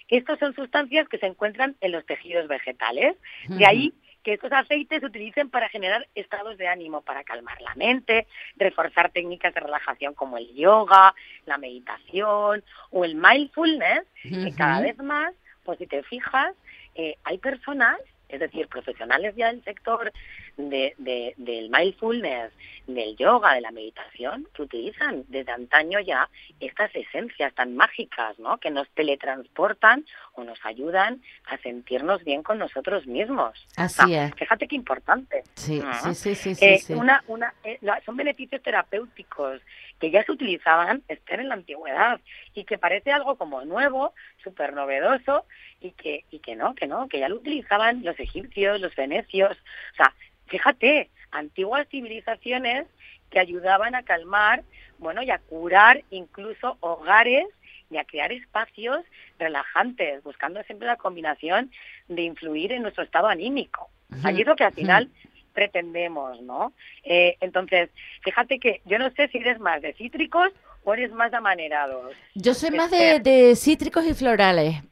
Estos 0.08 0.38
son 0.38 0.54
sustancias 0.54 1.08
que 1.08 1.18
se 1.18 1.26
encuentran 1.26 1.76
en 1.80 1.92
los 1.92 2.06
tejidos 2.06 2.46
vegetales. 2.46 3.16
De 3.48 3.66
ahí 3.66 3.92
que 4.24 4.32
estos 4.32 4.50
aceites 4.50 5.00
se 5.00 5.06
utilicen 5.06 5.50
para 5.50 5.68
generar 5.68 6.08
estados 6.14 6.56
de 6.56 6.66
ánimo, 6.66 7.02
para 7.02 7.22
calmar 7.22 7.60
la 7.60 7.74
mente, 7.74 8.26
reforzar 8.56 9.10
técnicas 9.10 9.54
de 9.54 9.60
relajación 9.60 10.14
como 10.14 10.38
el 10.38 10.52
yoga, 10.54 11.14
la 11.44 11.58
meditación 11.58 12.64
o 12.90 13.04
el 13.04 13.14
mindfulness, 13.14 14.04
que 14.22 14.52
cada 14.56 14.80
vez 14.80 14.96
más, 14.98 15.34
pues 15.62 15.78
si 15.78 15.86
te 15.86 16.02
fijas, 16.02 16.54
eh, 16.94 17.16
hay 17.24 17.38
personas, 17.38 17.98
es 18.28 18.40
decir, 18.40 18.66
profesionales 18.66 19.34
ya 19.36 19.48
del 19.48 19.62
sector 19.62 20.10
de, 20.56 21.34
del 21.36 21.70
mindfulness, 21.70 22.52
del 22.86 23.16
yoga, 23.16 23.54
de 23.54 23.60
la 23.60 23.70
meditación, 23.70 24.46
que 24.54 24.62
utilizan 24.62 25.24
desde 25.28 25.52
antaño 25.52 26.00
ya 26.00 26.28
estas 26.60 26.94
esencias 26.94 27.54
tan 27.54 27.76
mágicas, 27.76 28.38
¿no? 28.38 28.58
Que 28.58 28.70
nos 28.70 28.88
teletransportan 28.90 30.04
o 30.34 30.44
nos 30.44 30.58
ayudan 30.64 31.22
a 31.46 31.56
sentirnos 31.58 32.22
bien 32.24 32.42
con 32.42 32.58
nosotros 32.58 33.06
mismos. 33.06 33.66
Así 33.76 34.14
es. 34.14 34.34
Fíjate 34.34 34.68
qué 34.68 34.76
importante. 34.76 35.44
Sí, 35.54 35.82
sí, 36.14 36.34
sí, 36.34 36.54
eh, 36.60 36.78
sí, 36.78 36.92
Una, 36.92 37.22
una, 37.26 37.54
eh, 37.64 37.78
son 38.04 38.16
beneficios 38.16 38.62
terapéuticos 38.62 39.60
que 39.98 40.10
ya 40.10 40.24
se 40.24 40.32
utilizaban 40.32 41.02
estén 41.08 41.40
en 41.40 41.48
la 41.48 41.54
antigüedad 41.54 42.20
y 42.54 42.64
que 42.64 42.78
parece 42.78 43.12
algo 43.12 43.36
como 43.36 43.64
nuevo, 43.64 44.12
súper 44.42 44.72
novedoso 44.72 45.46
y 45.80 45.92
que, 45.92 46.24
y 46.30 46.40
que 46.40 46.56
no, 46.56 46.74
que 46.74 46.86
no, 46.86 47.08
que 47.08 47.20
ya 47.20 47.28
lo 47.28 47.36
utilizaban 47.36 48.04
los 48.04 48.18
egipcios, 48.18 48.80
los 48.80 48.94
venecios. 48.96 49.56
O 49.92 49.96
sea, 49.96 50.14
fíjate, 50.46 51.10
antiguas 51.30 51.88
civilizaciones 51.88 52.86
que 53.30 53.40
ayudaban 53.40 53.94
a 53.94 54.02
calmar, 54.02 54.62
bueno, 54.98 55.22
y 55.22 55.30
a 55.30 55.38
curar 55.38 56.02
incluso 56.10 56.76
hogares 56.80 57.46
y 57.90 57.96
a 57.96 58.04
crear 58.04 58.32
espacios 58.32 59.04
relajantes, 59.38 60.22
buscando 60.22 60.62
siempre 60.64 60.86
la 60.86 60.96
combinación 60.96 61.70
de 62.08 62.22
influir 62.22 62.72
en 62.72 62.82
nuestro 62.82 63.04
estado 63.04 63.28
anímico. 63.28 63.90
Allí 64.22 64.42
es 64.42 64.46
lo 64.46 64.56
que 64.56 64.64
al 64.64 64.72
final 64.72 65.10
pretendemos, 65.54 66.42
¿no? 66.42 66.74
Eh, 67.04 67.36
entonces, 67.40 67.88
fíjate 68.22 68.58
que 68.58 68.82
yo 68.84 68.98
no 68.98 69.10
sé 69.12 69.28
si 69.28 69.38
eres 69.38 69.58
más 69.60 69.80
de 69.80 69.94
cítricos 69.94 70.50
o 70.82 70.92
eres 70.92 71.12
más 71.12 71.30
de 71.30 71.38
amanerados. 71.38 72.12
Yo 72.34 72.52
soy 72.52 72.70
más 72.72 72.90
de, 72.90 73.54
cítricos 73.56 74.04
y 74.04 74.12
florales. 74.12 74.82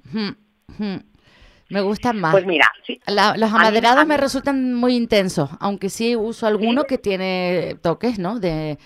Me 1.72 1.80
gustan 1.80 2.20
más. 2.20 2.32
Pues 2.32 2.44
mira, 2.44 2.70
los 3.06 3.50
amaderados 3.50 4.06
me 4.06 4.18
resultan 4.18 4.74
muy 4.74 4.94
intensos, 4.94 5.48
aunque 5.58 5.88
sí 5.88 6.14
uso 6.14 6.46
alguno 6.46 6.84
que 6.84 6.98
tiene 6.98 7.76
toques, 7.82 8.18
¿no? 8.18 8.38
De, 8.38 8.78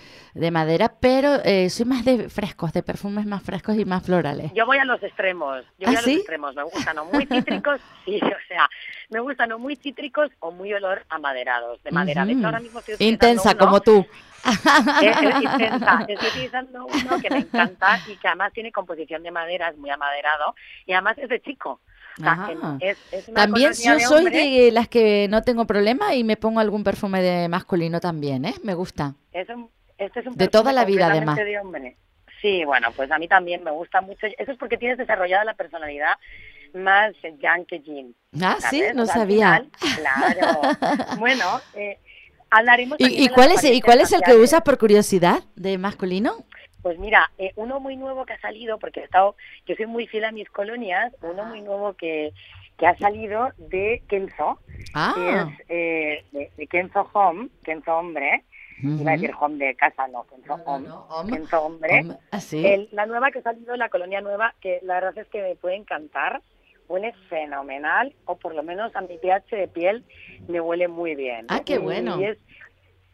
madera, 0.51 0.93
pero 1.01 1.43
eh, 1.43 1.69
soy 1.69 1.85
más 1.85 2.05
de 2.05 2.29
frescos, 2.29 2.71
de 2.71 2.83
perfumes 2.83 3.25
más 3.25 3.43
frescos 3.43 3.77
y 3.77 3.83
más 3.83 4.05
florales. 4.05 4.53
Yo 4.53 4.65
voy 4.65 4.77
a 4.77 4.85
los 4.85 5.03
extremos. 5.03 5.65
Yo 5.77 5.87
voy 5.87 5.95
¿Ah, 5.95 5.99
a 5.99 6.01
los 6.01 6.07
extremos. 6.07 6.55
Me 6.55 6.63
gustan 6.63 6.97
o 6.99 7.05
muy 7.05 7.25
cítricos, 7.25 7.81
sí, 8.05 8.19
o 8.23 8.47
sea, 8.47 8.69
me 9.09 9.19
gustan 9.19 9.51
o 9.51 9.59
muy 9.59 9.75
cítricos 9.75 10.29
o 10.39 10.51
muy 10.51 10.73
olor 10.73 11.05
a 11.09 11.17
maderados, 11.19 11.83
de 11.83 11.91
madera. 11.91 12.21
ahora 12.21 12.59
mismo 12.61 12.79
estoy 12.79 12.95
Intensa, 12.99 13.55
como 13.57 13.81
tú. 13.81 14.05
intensa. 15.01 16.05
Estoy 16.07 16.29
utilizando 16.29 16.85
uno 16.85 17.21
que 17.21 17.29
me 17.29 17.39
encanta 17.39 17.99
y 18.07 18.15
que 18.15 18.27
además 18.27 18.53
tiene 18.53 18.71
composición 18.71 19.23
de 19.23 19.31
madera, 19.31 19.69
es 19.69 19.77
muy 19.77 19.89
amaderado 19.89 20.55
y 20.85 20.93
además 20.93 21.17
es 21.17 21.27
de 21.27 21.41
chico. 21.41 21.81
También 23.33 23.71
yo 23.73 23.99
soy 23.99 24.29
de 24.29 24.71
las 24.71 24.87
que 24.87 25.27
no 25.29 25.43
tengo 25.43 25.65
problema 25.65 26.15
y 26.15 26.23
me 26.23 26.37
pongo 26.37 26.59
algún 26.59 26.83
perfume 26.83 27.21
de 27.21 27.47
masculino 27.47 27.99
también, 27.99 28.45
¿eh? 28.45 28.55
Me 28.63 28.73
gusta. 28.73 29.15
Es 29.31 29.47
este 29.97 30.19
es 30.19 30.27
un 30.27 30.35
de 30.35 30.47
toda 30.47 30.73
la 30.73 30.85
vida 30.85 31.07
además. 31.07 31.37
Sí, 32.41 32.63
bueno, 32.65 32.89
pues 32.95 33.11
a 33.11 33.17
mí 33.17 33.27
también 33.27 33.63
me 33.63 33.71
gusta 33.71 34.01
mucho. 34.01 34.27
Eso 34.27 34.51
es 34.51 34.57
porque 34.57 34.77
tienes 34.77 34.97
desarrollada 34.97 35.43
la 35.43 35.55
personalidad 35.55 36.17
más 36.73 37.13
yang 37.41 37.65
que 37.65 37.79
Jean. 37.79 38.13
Ah, 38.41 38.57
sí, 38.69 38.83
no 38.93 39.05
sabía. 39.05 39.65
claro. 39.95 40.61
bueno, 41.19 41.59
eh, 41.75 41.97
hablaremos. 42.49 42.97
¿Y, 42.99 43.29
cuál 43.29 43.51
es, 43.51 43.63
¿Y 43.63 43.81
cuál 43.81 44.01
es 44.01 44.11
el 44.11 44.21
que 44.21 44.35
usas 44.35 44.61
por 44.61 44.77
curiosidad 44.77 45.41
de 45.55 45.77
masculino? 45.77 46.45
Pues 46.87 46.99
mira, 46.99 47.29
eh, 47.37 47.51
uno 47.57 47.81
muy 47.81 47.97
nuevo 47.97 48.25
que 48.25 48.31
ha 48.31 48.39
salido, 48.39 48.79
porque 48.79 49.01
he 49.01 49.03
estado, 49.03 49.35
yo 49.65 49.75
soy 49.75 49.87
muy 49.87 50.07
fiel 50.07 50.23
a 50.23 50.31
mis 50.31 50.49
colonias, 50.49 51.13
uno 51.21 51.43
muy 51.43 51.59
nuevo 51.59 51.95
que, 51.95 52.31
que 52.77 52.87
ha 52.87 52.97
salido 52.97 53.49
de 53.57 54.03
Kenzo, 54.07 54.57
ah. 54.93 55.13
que 55.13 55.33
es 55.33 55.65
eh, 56.31 56.49
de, 56.55 56.67
Kenzo 56.67 57.09
Home, 57.11 57.49
Kenzo 57.65 57.93
Hombre, 57.93 58.45
iba 58.81 59.11
a 59.11 59.15
decir 59.15 59.33
Home 59.37 59.57
de 59.57 59.75
casa, 59.75 60.07
no, 60.07 60.25
Kenzo 60.27 60.53
Home, 60.63 60.87
Kenzo 61.29 61.61
Hombre. 61.61 62.05
¿Ah, 62.31 62.39
la 62.93 63.05
nueva 63.05 63.31
que 63.31 63.39
ha 63.39 63.43
salido, 63.43 63.75
la 63.75 63.89
colonia 63.89 64.21
nueva, 64.21 64.55
que 64.61 64.79
la 64.83 64.93
verdad 65.01 65.17
es 65.17 65.27
que 65.27 65.41
me 65.41 65.55
puede 65.57 65.75
encantar, 65.75 66.41
huele 66.87 67.11
fenomenal, 67.27 68.15
o 68.23 68.37
por 68.37 68.55
lo 68.55 68.63
menos 68.63 68.95
a 68.95 69.01
mi 69.01 69.17
pH 69.17 69.57
de 69.57 69.67
piel 69.67 70.05
me 70.47 70.61
huele 70.61 70.87
muy 70.87 71.15
bien. 71.15 71.47
Ah, 71.49 71.63
qué 71.65 71.79
bueno. 71.79 72.17
Y 72.21 72.27
es 72.27 72.37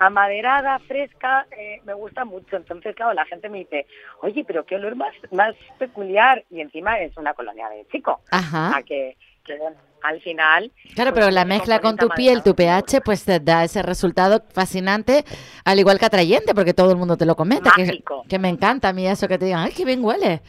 amaderada, 0.06 0.80
fresca, 0.80 1.46
eh, 1.58 1.82
me 1.86 1.94
gusta 1.94 2.26
mucho. 2.26 2.56
Entonces, 2.56 2.96
claro, 2.96 3.14
la 3.14 3.26
gente 3.26 3.50
me 3.50 3.60
dice, 3.60 3.86
oye, 4.22 4.44
pero 4.46 4.66
qué 4.66 4.76
olor 4.76 4.96
más, 4.96 5.14
más 5.32 5.56
peculiar. 5.78 6.44
Y 6.50 6.62
encima 6.62 7.00
es 7.00 7.16
una 7.18 7.34
colonia 7.34 7.70
de 7.70 7.86
chico. 7.92 8.22
Ajá. 8.32 8.82
que, 8.84 9.16
bueno, 9.48 9.76
al 10.04 10.22
final... 10.22 10.72
Claro, 10.96 11.12
pues, 11.12 11.26
pero 11.26 11.32
la 11.32 11.46
mezcla 11.46 11.80
con 11.80 11.98
tu 11.98 12.10
piel, 12.10 12.44
tu 12.44 12.56
pH, 12.56 13.02
pues 13.02 13.24
te 13.26 13.40
da 13.40 13.64
ese 13.64 13.82
resultado 13.82 14.44
fascinante, 14.54 15.26
al 15.66 15.80
igual 15.80 16.00
que 16.00 16.06
atrayente, 16.06 16.54
porque 16.54 16.74
todo 16.74 16.92
el 16.92 16.98
mundo 16.98 17.18
te 17.18 17.26
lo 17.26 17.36
comenta. 17.36 17.72
Que, 17.76 18.04
que, 18.28 18.40
me 18.40 18.50
encanta 18.50 18.90
a 18.90 18.94
mí 18.94 19.08
eso 19.08 19.28
que 19.28 19.38
te 19.38 19.46
digan, 19.46 19.66
ay, 19.66 19.74
qué 19.74 19.86
bien 19.86 20.04
huele. 20.04 20.42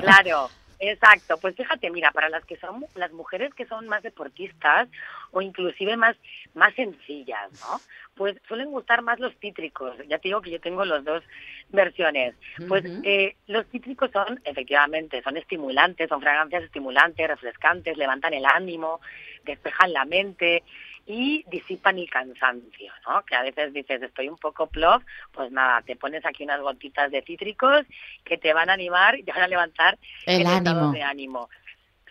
Claro. 0.00 0.50
Exacto, 0.82 1.36
pues 1.38 1.54
fíjate, 1.56 1.90
mira, 1.90 2.10
para 2.10 2.30
las 2.30 2.42
que 2.46 2.56
son 2.56 2.86
las 2.94 3.12
mujeres 3.12 3.52
que 3.54 3.66
son 3.66 3.86
más 3.86 4.02
deportistas 4.02 4.88
o 5.30 5.42
inclusive 5.42 5.94
más 5.98 6.16
más 6.54 6.74
sencillas, 6.74 7.52
¿no? 7.60 7.80
Pues 8.14 8.36
suelen 8.48 8.70
gustar 8.70 9.02
más 9.02 9.20
los 9.20 9.34
cítricos. 9.40 9.96
Ya 10.08 10.18
te 10.18 10.28
digo 10.28 10.40
que 10.40 10.50
yo 10.50 10.60
tengo 10.60 10.84
las 10.86 11.04
dos 11.04 11.22
versiones. 11.68 12.34
Pues 12.66 12.84
eh, 13.04 13.36
los 13.46 13.66
cítricos 13.68 14.10
son, 14.10 14.40
efectivamente, 14.44 15.22
son 15.22 15.36
estimulantes, 15.36 16.08
son 16.08 16.22
fragancias 16.22 16.64
estimulantes, 16.64 17.28
refrescantes, 17.28 17.98
levantan 17.98 18.32
el 18.32 18.46
ánimo, 18.46 19.00
despejan 19.44 19.92
la 19.92 20.06
mente, 20.06 20.62
y 21.06 21.44
disipan 21.50 21.98
el 21.98 22.08
cansancio, 22.08 22.92
¿no? 23.06 23.22
Que 23.24 23.34
a 23.34 23.42
veces 23.42 23.72
dices, 23.72 24.02
estoy 24.02 24.28
un 24.28 24.36
poco 24.36 24.66
plop, 24.66 25.02
pues 25.32 25.50
nada, 25.50 25.82
te 25.82 25.96
pones 25.96 26.24
aquí 26.24 26.44
unas 26.44 26.60
gotitas 26.60 27.10
de 27.10 27.22
cítricos 27.22 27.82
que 28.24 28.38
te 28.38 28.52
van 28.52 28.70
a 28.70 28.74
animar 28.74 29.18
y 29.18 29.22
te 29.22 29.32
van 29.32 29.42
a 29.42 29.48
levantar 29.48 29.98
el, 30.26 30.46
ánimo. 30.46 30.92
de 30.92 31.02
ánimo. 31.02 31.48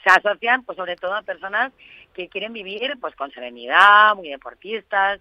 Se 0.03 0.09
asocian, 0.09 0.63
pues 0.63 0.77
sobre 0.77 0.95
todo 0.95 1.13
a 1.13 1.21
personas 1.21 1.71
que 2.13 2.29
quieren 2.29 2.53
vivir 2.53 2.97
pues 2.99 3.15
con 3.15 3.31
serenidad, 3.31 4.15
muy 4.15 4.29
deportistas, 4.29 5.19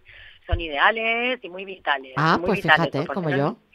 son 0.48 0.61
ideales 0.62 1.38
y 1.44 1.48
muy 1.50 1.64
vitales. 1.66 2.14
Ah, 2.16 2.38
muy 2.38 2.46
pues 2.46 2.62
fíjate, 2.62 3.06
como 3.06 3.28
yo. 3.28 3.58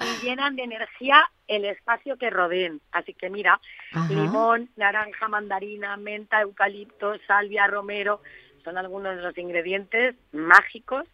y 0.00 0.24
llenan 0.24 0.54
de 0.54 0.62
energía 0.62 1.28
el 1.48 1.64
espacio 1.64 2.16
que 2.16 2.30
rodeen. 2.30 2.80
Así 2.92 3.12
que 3.12 3.28
mira, 3.28 3.60
limón, 4.08 4.70
naranja, 4.76 5.26
mandarina, 5.26 5.96
menta, 5.96 6.40
eucalipto, 6.40 7.14
salvia, 7.26 7.66
romero, 7.66 8.22
son 8.64 8.78
algunos 8.78 9.16
de 9.16 9.22
los 9.22 9.36
ingredientes 9.36 10.14
mágicos 10.30 11.04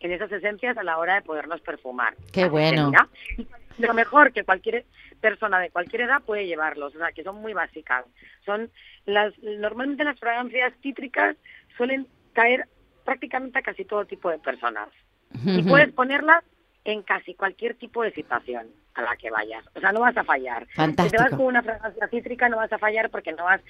en 0.00 0.12
esas 0.12 0.32
esencias 0.32 0.78
a 0.78 0.82
la 0.82 0.96
hora 0.96 1.16
de 1.16 1.22
podernos 1.22 1.60
perfumar. 1.60 2.16
Qué 2.32 2.48
bueno. 2.48 2.92
lo 3.78 3.92
mejor 3.92 4.32
que 4.32 4.44
cualquier 4.44 4.86
persona 5.20 5.60
de 5.60 5.70
cualquier 5.70 6.02
edad 6.02 6.22
puede 6.22 6.46
llevarlos, 6.46 6.94
o 6.94 6.98
sea, 6.98 7.12
que 7.12 7.24
son 7.24 7.36
muy 7.42 7.52
básicas. 7.52 8.06
Son 8.46 8.70
las 9.04 9.38
normalmente 9.38 10.02
las 10.02 10.18
fragancias 10.18 10.72
cítricas 10.80 11.36
suelen 11.76 12.06
caer 12.32 12.66
prácticamente 13.04 13.58
a 13.58 13.62
casi 13.62 13.84
todo 13.84 14.04
tipo 14.04 14.30
de 14.30 14.38
personas. 14.38 14.88
Y 15.44 15.62
puedes 15.62 15.92
ponerlas 15.92 16.44
en 16.84 17.02
casi 17.02 17.34
cualquier 17.34 17.74
tipo 17.74 18.02
de 18.02 18.12
situación 18.12 18.68
a 18.94 19.02
la 19.02 19.16
que 19.16 19.30
vayas. 19.30 19.64
O 19.74 19.80
sea, 19.80 19.90
no 19.92 20.00
vas 20.00 20.16
a 20.16 20.24
fallar. 20.24 20.66
Si 20.76 21.10
te 21.10 21.18
vas 21.18 21.30
con 21.30 21.46
una 21.46 21.62
fragancia 21.62 22.08
cítrica 22.08 22.48
no 22.48 22.58
vas 22.58 22.72
a 22.72 22.78
fallar 22.78 23.10
porque 23.10 23.32
no 23.32 23.44
vas 23.44 23.60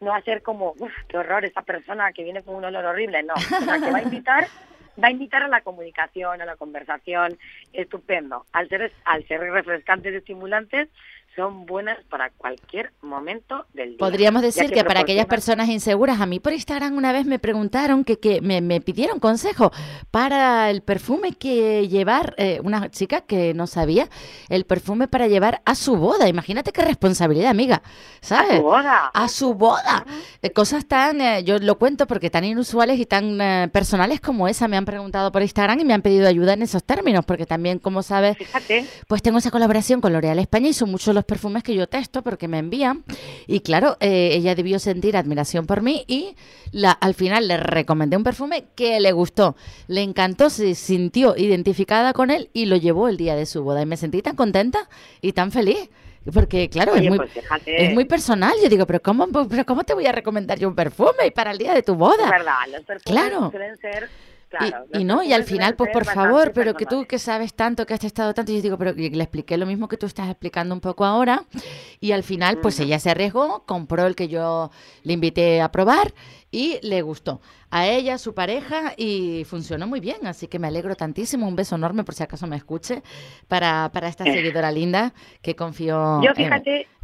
no 0.00 0.08
va 0.10 0.18
a 0.18 0.22
ser 0.22 0.42
como, 0.42 0.74
uff, 0.78 0.92
qué 1.08 1.16
horror 1.16 1.46
esa 1.46 1.62
persona 1.62 2.12
que 2.12 2.22
viene 2.22 2.42
con 2.42 2.56
un 2.56 2.64
olor 2.66 2.84
horrible. 2.84 3.22
No, 3.22 3.32
o 3.34 3.38
sea, 3.38 3.78
que 3.78 3.90
va 3.90 3.98
a 3.98 4.02
invitar 4.02 4.46
va 5.02 5.08
a 5.08 5.10
invitar 5.10 5.42
a 5.42 5.48
la 5.48 5.60
comunicación, 5.60 6.40
a 6.40 6.44
la 6.44 6.56
conversación, 6.56 7.38
estupendo. 7.72 8.46
Al 8.52 8.68
ser, 8.68 8.92
al 9.04 9.26
ser 9.26 9.40
refrescantes 9.40 10.12
y 10.12 10.16
estimulantes, 10.16 10.88
son 11.36 11.66
buenas 11.66 11.98
para 12.08 12.30
cualquier 12.30 12.92
momento 13.02 13.66
del 13.74 13.90
día. 13.90 13.98
Podríamos 13.98 14.40
decir 14.40 14.70
que, 14.70 14.82
para 14.84 15.00
aquellas 15.00 15.26
personas 15.26 15.68
inseguras, 15.68 16.20
a 16.20 16.26
mí 16.26 16.40
por 16.40 16.54
Instagram 16.54 16.96
una 16.96 17.12
vez 17.12 17.26
me 17.26 17.38
preguntaron 17.38 18.04
que, 18.04 18.18
que 18.18 18.40
me, 18.40 18.62
me 18.62 18.80
pidieron 18.80 19.20
consejo 19.20 19.70
para 20.10 20.70
el 20.70 20.80
perfume 20.80 21.32
que 21.32 21.86
llevar, 21.88 22.34
eh, 22.38 22.60
una 22.64 22.90
chica 22.90 23.20
que 23.20 23.52
no 23.52 23.66
sabía, 23.66 24.08
el 24.48 24.64
perfume 24.64 25.08
para 25.08 25.28
llevar 25.28 25.60
a 25.66 25.74
su 25.74 25.96
boda. 25.96 26.26
Imagínate 26.28 26.72
qué 26.72 26.82
responsabilidad, 26.82 27.50
amiga. 27.50 27.82
¿Sabes? 28.20 28.52
A 28.52 28.56
su 28.56 28.62
boda. 28.62 29.10
A 29.12 29.28
su 29.28 29.54
boda. 29.54 30.06
Eh, 30.40 30.50
cosas 30.50 30.86
tan, 30.86 31.20
eh, 31.20 31.44
yo 31.44 31.58
lo 31.58 31.76
cuento 31.78 32.06
porque 32.06 32.30
tan 32.30 32.44
inusuales 32.44 32.98
y 32.98 33.04
tan 33.04 33.38
personales 33.70 34.20
como 34.20 34.48
esa 34.48 34.68
me 34.68 34.76
han 34.78 34.86
preguntado 34.86 35.30
por 35.30 35.42
Instagram 35.42 35.80
y 35.80 35.84
me 35.84 35.92
han 35.92 36.02
pedido 36.02 36.26
ayuda 36.26 36.54
en 36.54 36.62
esos 36.62 36.82
términos, 36.82 37.26
porque 37.26 37.44
también, 37.44 37.78
como 37.78 38.02
sabes, 38.02 38.38
Fíjate. 38.38 38.86
pues 39.06 39.20
tengo 39.20 39.38
esa 39.38 39.50
colaboración 39.50 40.00
con 40.00 40.14
L'Oréal 40.14 40.38
España 40.38 40.68
y 40.68 40.72
son 40.72 40.90
muchos 40.90 41.14
los 41.14 41.25
perfumes 41.26 41.62
que 41.62 41.74
yo 41.74 41.86
testo 41.86 42.22
porque 42.22 42.48
me 42.48 42.58
envían. 42.58 43.04
Y 43.46 43.60
claro, 43.60 43.96
eh, 44.00 44.30
ella 44.32 44.54
debió 44.54 44.78
sentir 44.78 45.16
admiración 45.16 45.66
por 45.66 45.82
mí 45.82 46.04
y 46.06 46.36
la, 46.72 46.92
al 46.92 47.14
final 47.14 47.48
le 47.48 47.56
recomendé 47.58 48.16
un 48.16 48.24
perfume 48.24 48.64
que 48.74 49.00
le 49.00 49.12
gustó, 49.12 49.56
le 49.88 50.02
encantó, 50.02 50.50
se 50.50 50.74
sintió 50.74 51.36
identificada 51.36 52.12
con 52.12 52.30
él 52.30 52.50
y 52.52 52.66
lo 52.66 52.76
llevó 52.76 53.08
el 53.08 53.16
día 53.16 53.36
de 53.36 53.46
su 53.46 53.62
boda. 53.62 53.82
Y 53.82 53.86
me 53.86 53.96
sentí 53.96 54.22
tan 54.22 54.36
contenta 54.36 54.88
y 55.20 55.32
tan 55.32 55.52
feliz 55.52 55.90
Porque, 56.32 56.68
claro, 56.68 56.94
es, 56.94 57.08
muy, 57.08 57.18
pues 57.18 57.30
es 57.66 57.94
muy 57.94 58.04
personal. 58.04 58.54
Yo 58.62 58.68
digo, 58.68 58.86
pero 58.86 59.00
¿cómo, 59.00 59.28
pero 59.48 59.64
¿cómo 59.64 59.84
te 59.84 59.94
voy 59.94 60.06
a 60.06 60.12
recomendar 60.12 60.58
yo 60.58 60.68
un 60.68 60.74
perfume 60.74 61.30
para 61.34 61.52
el 61.52 61.58
día 61.58 61.74
de 61.74 61.82
tu 61.82 61.94
boda? 61.94 62.24
Es 62.24 62.30
verdad, 62.30 62.54
los 62.72 62.82
perfumes 62.82 63.22
claro. 63.22 63.50
suelen 63.50 63.76
ser 63.76 64.08
y, 64.92 65.04
no, 65.04 65.22
y 65.22 65.32
al 65.32 65.44
final, 65.44 65.76
pues 65.76 65.90
por 65.92 66.04
favor, 66.04 66.52
pero 66.52 66.74
que 66.74 66.86
tú 66.86 67.06
que 67.06 67.18
sabes 67.18 67.54
tanto, 67.54 67.86
que 67.86 67.94
has 67.94 68.04
estado 68.04 68.34
tanto, 68.34 68.52
y 68.52 68.56
yo 68.56 68.62
digo, 68.62 68.78
pero 68.78 68.92
le 68.92 69.22
expliqué 69.22 69.56
lo 69.56 69.66
mismo 69.66 69.88
que 69.88 69.96
tú 69.96 70.06
estás 70.06 70.28
explicando 70.28 70.74
un 70.74 70.80
poco 70.80 71.04
ahora, 71.04 71.44
y 72.00 72.12
al 72.12 72.22
final, 72.22 72.58
pues 72.58 72.78
ella 72.80 72.98
se 72.98 73.10
arriesgó, 73.10 73.64
compró 73.66 74.06
el 74.06 74.14
que 74.14 74.28
yo 74.28 74.70
le 75.02 75.12
invité 75.12 75.60
a 75.60 75.70
probar 75.70 76.14
y 76.50 76.78
le 76.82 77.02
gustó. 77.02 77.40
A 77.70 77.86
ella, 77.86 78.14
a 78.14 78.18
su 78.18 78.34
pareja, 78.34 78.94
y 78.96 79.44
funcionó 79.44 79.86
muy 79.86 80.00
bien, 80.00 80.26
así 80.26 80.46
que 80.46 80.58
me 80.58 80.68
alegro 80.68 80.94
tantísimo, 80.94 81.46
un 81.46 81.56
beso 81.56 81.74
enorme 81.74 82.04
por 82.04 82.14
si 82.14 82.22
acaso 82.22 82.46
me 82.46 82.56
escuche, 82.56 83.02
para, 83.48 83.90
para 83.92 84.08
esta 84.08 84.24
seguidora 84.24 84.70
linda 84.70 85.12
que 85.42 85.56
confió 85.56 86.20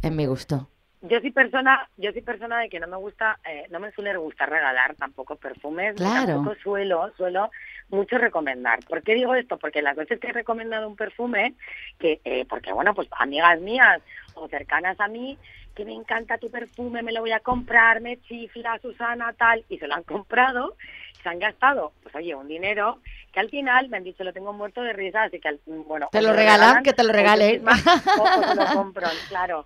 en 0.01 0.15
mi 0.15 0.25
gusto 0.25 0.69
yo 1.03 1.19
soy 1.19 1.31
persona, 1.31 1.89
yo 1.97 2.11
soy 2.13 2.21
persona 2.21 2.59
de 2.59 2.69
que 2.69 2.79
no 2.79 2.87
me 2.87 2.95
gusta, 2.95 3.37
eh, 3.45 3.65
no 3.69 3.79
me 3.81 3.91
suele 3.91 4.15
gustar 4.15 4.49
regalar 4.49 4.95
tampoco 4.95 5.35
perfumes, 5.35 5.95
claro. 5.95 6.27
tampoco 6.27 6.55
suelo, 6.63 7.11
suelo 7.17 7.51
mucho 7.89 8.17
recomendar. 8.17 8.79
¿Por 8.87 9.03
qué 9.03 9.13
digo 9.13 9.35
esto? 9.35 9.57
Porque 9.57 9.81
las 9.81 9.97
veces 9.97 10.19
que 10.19 10.27
he 10.27 10.33
recomendado 10.33 10.87
un 10.87 10.95
perfume, 10.95 11.55
que, 11.99 12.21
eh, 12.23 12.45
porque 12.47 12.71
bueno, 12.71 12.93
pues 12.95 13.09
amigas 13.11 13.59
mías 13.59 14.01
o 14.35 14.47
cercanas 14.47 14.99
a 14.99 15.07
mí, 15.07 15.37
que 15.75 15.85
me 15.85 15.93
encanta 15.93 16.37
tu 16.37 16.49
perfume, 16.49 17.03
me 17.03 17.11
lo 17.11 17.21
voy 17.21 17.31
a 17.31 17.39
comprar, 17.39 18.01
me 18.01 18.19
chifla, 18.21 18.79
Susana, 18.79 19.33
tal, 19.33 19.63
y 19.69 19.77
se 19.77 19.87
lo 19.87 19.95
han 19.95 20.03
comprado, 20.03 20.75
se 21.21 21.29
han 21.29 21.39
gastado, 21.39 21.93
pues 22.03 22.13
oye, 22.15 22.35
un 22.35 22.47
dinero 22.47 22.99
que 23.31 23.39
al 23.39 23.49
final 23.49 23.89
me 23.89 23.97
han 23.97 24.03
dicho 24.03 24.23
lo 24.23 24.33
tengo 24.33 24.53
muerto 24.53 24.81
de 24.81 24.93
risa, 24.93 25.23
así 25.23 25.39
que 25.39 25.57
bueno... 25.65 26.09
¿Te 26.11 26.21
lo, 26.21 26.33
regalan? 26.33 26.83
Que 26.83 26.93
te 26.93 27.03
lo 27.03 27.11
regalen. 27.11 27.63
O, 27.67 28.55
lo 28.55 28.65
compro, 28.73 29.07
claro. 29.29 29.65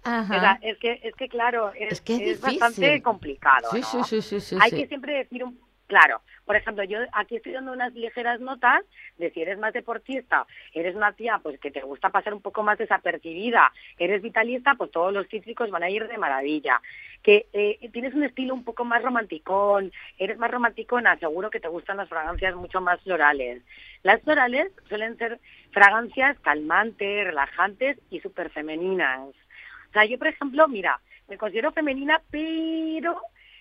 es 0.61 0.77
que, 0.77 1.01
es 1.03 1.13
que 1.15 1.27
claro, 1.27 1.73
es, 1.75 2.01
es, 2.05 2.39
bastante 2.39 3.01
complicado, 3.01 3.69
sí, 3.71 3.81
sí, 3.83 4.21
sí, 4.21 4.39
sí, 4.39 4.57
Hay 4.61 4.71
que 4.71 4.87
siempre 4.87 5.17
decir 5.17 5.43
un 5.43 5.59
Claro, 5.87 6.21
por 6.47 6.55
ejemplo, 6.55 6.85
yo 6.85 6.99
aquí 7.11 7.35
estoy 7.35 7.51
dando 7.51 7.73
unas 7.73 7.93
ligeras 7.93 8.39
notas 8.39 8.81
de 9.17 9.29
si 9.31 9.41
eres 9.41 9.59
más 9.59 9.73
deportista, 9.73 10.47
eres 10.73 10.95
una 10.95 11.11
tía 11.11 11.41
pues 11.43 11.59
que 11.59 11.71
te 11.71 11.81
gusta 11.81 12.09
pasar 12.09 12.33
un 12.33 12.41
poco 12.41 12.63
más 12.63 12.77
desapercibida, 12.77 13.73
eres 13.99 14.21
vitalista, 14.21 14.75
pues 14.75 14.89
todos 14.91 15.13
los 15.13 15.27
cítricos 15.27 15.69
van 15.69 15.83
a 15.83 15.89
ir 15.89 16.07
de 16.07 16.17
maravilla. 16.17 16.81
Que 17.21 17.47
eh, 17.51 17.89
tienes 17.91 18.13
un 18.13 18.23
estilo 18.23 18.53
un 18.53 18.63
poco 18.63 18.85
más 18.85 19.03
romanticón, 19.03 19.91
eres 20.17 20.37
más 20.37 20.49
romanticona, 20.49 21.19
seguro 21.19 21.49
que 21.49 21.59
te 21.59 21.67
gustan 21.67 21.97
las 21.97 22.07
fragancias 22.07 22.55
mucho 22.55 22.79
más 22.79 23.01
florales. 23.01 23.61
Las 24.03 24.21
florales 24.21 24.71
suelen 24.87 25.17
ser 25.17 25.41
fragancias 25.71 26.39
calmantes, 26.39 27.25
relajantes 27.25 27.99
y 28.09 28.21
súper 28.21 28.51
femeninas. 28.51 29.19
O 29.89 29.91
sea, 29.91 30.05
yo 30.05 30.17
por 30.17 30.27
ejemplo, 30.27 30.65
mira, 30.69 31.01
me 31.27 31.37
considero 31.37 31.73
femenina, 31.73 32.21
pero 32.31 33.19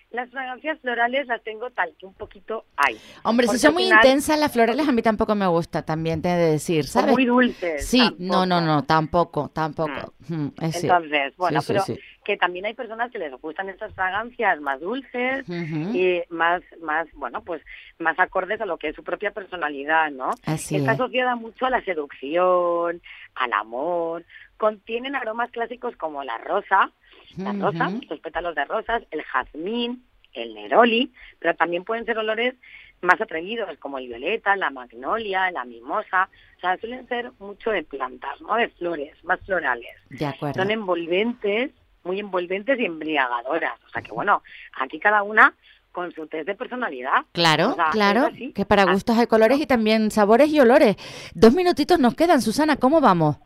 las 0.09 0.29
fragancias 0.29 0.79
florales 0.79 1.27
las 1.27 1.43
tengo 1.43 1.69
tal 1.71 1.93
que 1.99 2.05
un 2.05 2.13
poquito 2.13 2.63
hay. 2.77 2.97
Hombre, 3.23 3.47
si 3.47 3.57
son 3.57 3.73
muy 3.73 3.89
intensas 3.91 4.39
las 4.39 4.53
florales 4.53 4.87
a 4.87 4.91
mí 4.91 5.01
tampoco 5.01 5.35
me 5.35 5.47
gusta, 5.47 5.83
también 5.83 6.21
te 6.21 6.29
he 6.29 6.37
de 6.37 6.51
decir, 6.51 6.85
¿sabes? 6.85 7.11
muy 7.11 7.25
dulces. 7.25 7.85
Sí, 7.85 8.15
no, 8.17 8.45
no, 8.45 8.61
no, 8.61 8.83
tampoco, 8.83 9.49
tampoco. 9.49 10.13
Mm. 10.29 10.35
Mm, 10.35 10.53
Entonces, 10.61 11.35
bueno, 11.37 11.59
pero 11.67 11.83
que 12.23 12.37
también 12.37 12.65
hay 12.65 12.73
personas 12.73 13.09
que 13.09 13.19
les 13.19 13.31
gustan 13.41 13.69
estas 13.69 13.93
fragancias 13.93 14.59
más 14.59 14.81
dulces 14.81 15.47
y 15.47 16.21
más, 16.29 16.61
más, 16.81 17.07
bueno, 17.13 17.41
pues 17.41 17.61
más 17.99 18.19
acordes 18.19 18.59
a 18.59 18.65
lo 18.65 18.77
que 18.77 18.89
es 18.89 18.95
su 18.95 19.03
propia 19.03 19.31
personalidad, 19.31 20.11
¿no? 20.11 20.31
Está 20.45 20.91
asociada 20.91 21.35
mucho 21.35 21.65
a 21.65 21.69
la 21.69 21.81
seducción, 21.83 23.01
al 23.35 23.53
amor, 23.53 24.25
contienen 24.57 25.15
aromas 25.15 25.51
clásicos 25.51 25.95
como 25.95 26.23
la 26.23 26.37
rosa, 26.39 26.91
la 27.35 27.53
rosa, 27.53 27.91
los 28.09 28.19
pétalos 28.19 28.55
de 28.55 28.65
rosas, 28.65 29.03
el 29.11 29.23
jazmín, 29.23 30.03
el 30.33 30.53
neroli, 30.53 31.11
pero 31.39 31.55
también 31.55 31.83
pueden 31.83 32.05
ser 32.05 32.17
olores 32.17 32.55
más 33.01 33.19
atrevidos 33.21 33.69
como 33.79 33.97
el 33.97 34.07
violeta, 34.07 34.55
la 34.55 34.69
magnolia, 34.69 35.51
la 35.51 35.65
mimosa, 35.65 36.29
o 36.57 36.59
sea, 36.59 36.77
suelen 36.77 37.07
ser 37.07 37.31
mucho 37.39 37.69
de 37.71 37.83
plantas, 37.83 38.41
¿no? 38.41 38.55
De 38.55 38.69
flores, 38.69 39.13
más 39.23 39.39
florales. 39.41 39.95
De 40.09 40.25
acuerdo. 40.25 40.61
Son 40.61 40.71
envolventes, 40.71 41.71
muy 42.03 42.19
envolventes 42.19 42.79
y 42.79 42.85
embriagadoras, 42.85 43.79
o 43.85 43.89
sea 43.89 44.01
que 44.01 44.11
bueno, 44.11 44.41
aquí 44.79 44.99
cada 44.99 45.23
una 45.23 45.53
con 45.91 46.11
su 46.13 46.27
test 46.27 46.47
de 46.47 46.55
personalidad. 46.55 47.25
Claro, 47.31 47.75
claro, 47.91 48.29
que 48.53 48.65
para 48.65 48.85
gustos 48.85 49.17
hay 49.17 49.25
colores 49.25 49.59
y 49.59 49.65
también 49.65 50.11
sabores 50.11 50.49
y 50.49 50.59
olores. 50.59 50.95
Dos 51.33 51.53
minutitos 51.53 51.99
nos 51.99 52.13
quedan, 52.13 52.41
Susana, 52.41 52.77
¿cómo 52.77 53.01
vamos? 53.01 53.37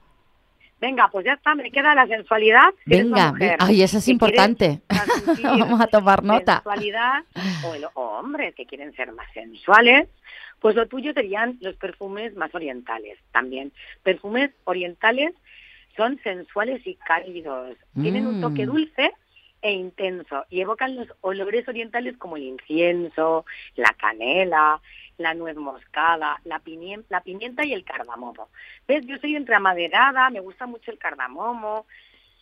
Venga, 0.82 1.10
pues 1.10 1.24
ya 1.24 1.34
está, 1.34 1.54
me 1.54 1.72
queda 1.72 1.94
la 1.94 2.08
sensualidad. 2.08 2.74
Venga, 2.88 3.34
ay, 3.60 3.84
eso 3.84 4.00
es 4.00 4.08
importante. 4.08 4.82
Vamos 5.44 5.80
a 5.80 5.86
tomar 5.86 6.24
nota. 6.24 6.56
Sensualidad, 6.56 7.24
o, 7.64 7.76
el, 7.76 7.86
hombres 7.94 8.56
que 8.56 8.66
quieren 8.66 8.92
ser 8.96 9.12
más 9.12 9.32
sensuales, 9.32 10.10
pues 10.60 10.76
lo 10.76 10.88
tuyo 10.88 11.14
serían 11.14 11.60
los 11.62 11.76
perfumes 11.76 12.36
más 12.36 12.54
orientales 12.56 13.20
también. 13.32 13.72
Perfumes 14.02 14.50
orientales 14.64 15.36
son 15.96 16.20
sensuales 16.24 16.82
y 16.86 16.96
cálidos. 16.96 17.78
Tienen 18.02 18.26
un 18.26 18.42
toque 18.42 18.66
mm. 18.66 18.70
dulce 18.70 19.14
e 19.62 19.74
intenso 19.74 20.46
y 20.50 20.62
evocan 20.62 20.96
los 20.96 21.08
olores 21.22 21.68
orientales 21.68 22.18
como 22.18 22.38
el 22.38 22.44
incienso, 22.44 23.46
la 23.76 23.94
canela, 24.00 24.82
la 25.18 25.34
nuez 25.34 25.56
moscada, 25.56 26.40
la 26.46 26.60
pimienta, 26.60 27.08
la 27.10 27.22
pimienta 27.22 27.66
y 27.66 27.74
el 27.74 27.84
cardamomo. 27.84 28.50
¿Ves? 28.88 29.06
Yo 29.06 29.18
soy 29.18 29.36
entre 29.36 29.56
amaderada, 29.56 30.30
me 30.30 30.40
gusta 30.40 30.66
mucho 30.66 30.92
el 30.92 30.98
cardamomo, 30.98 31.86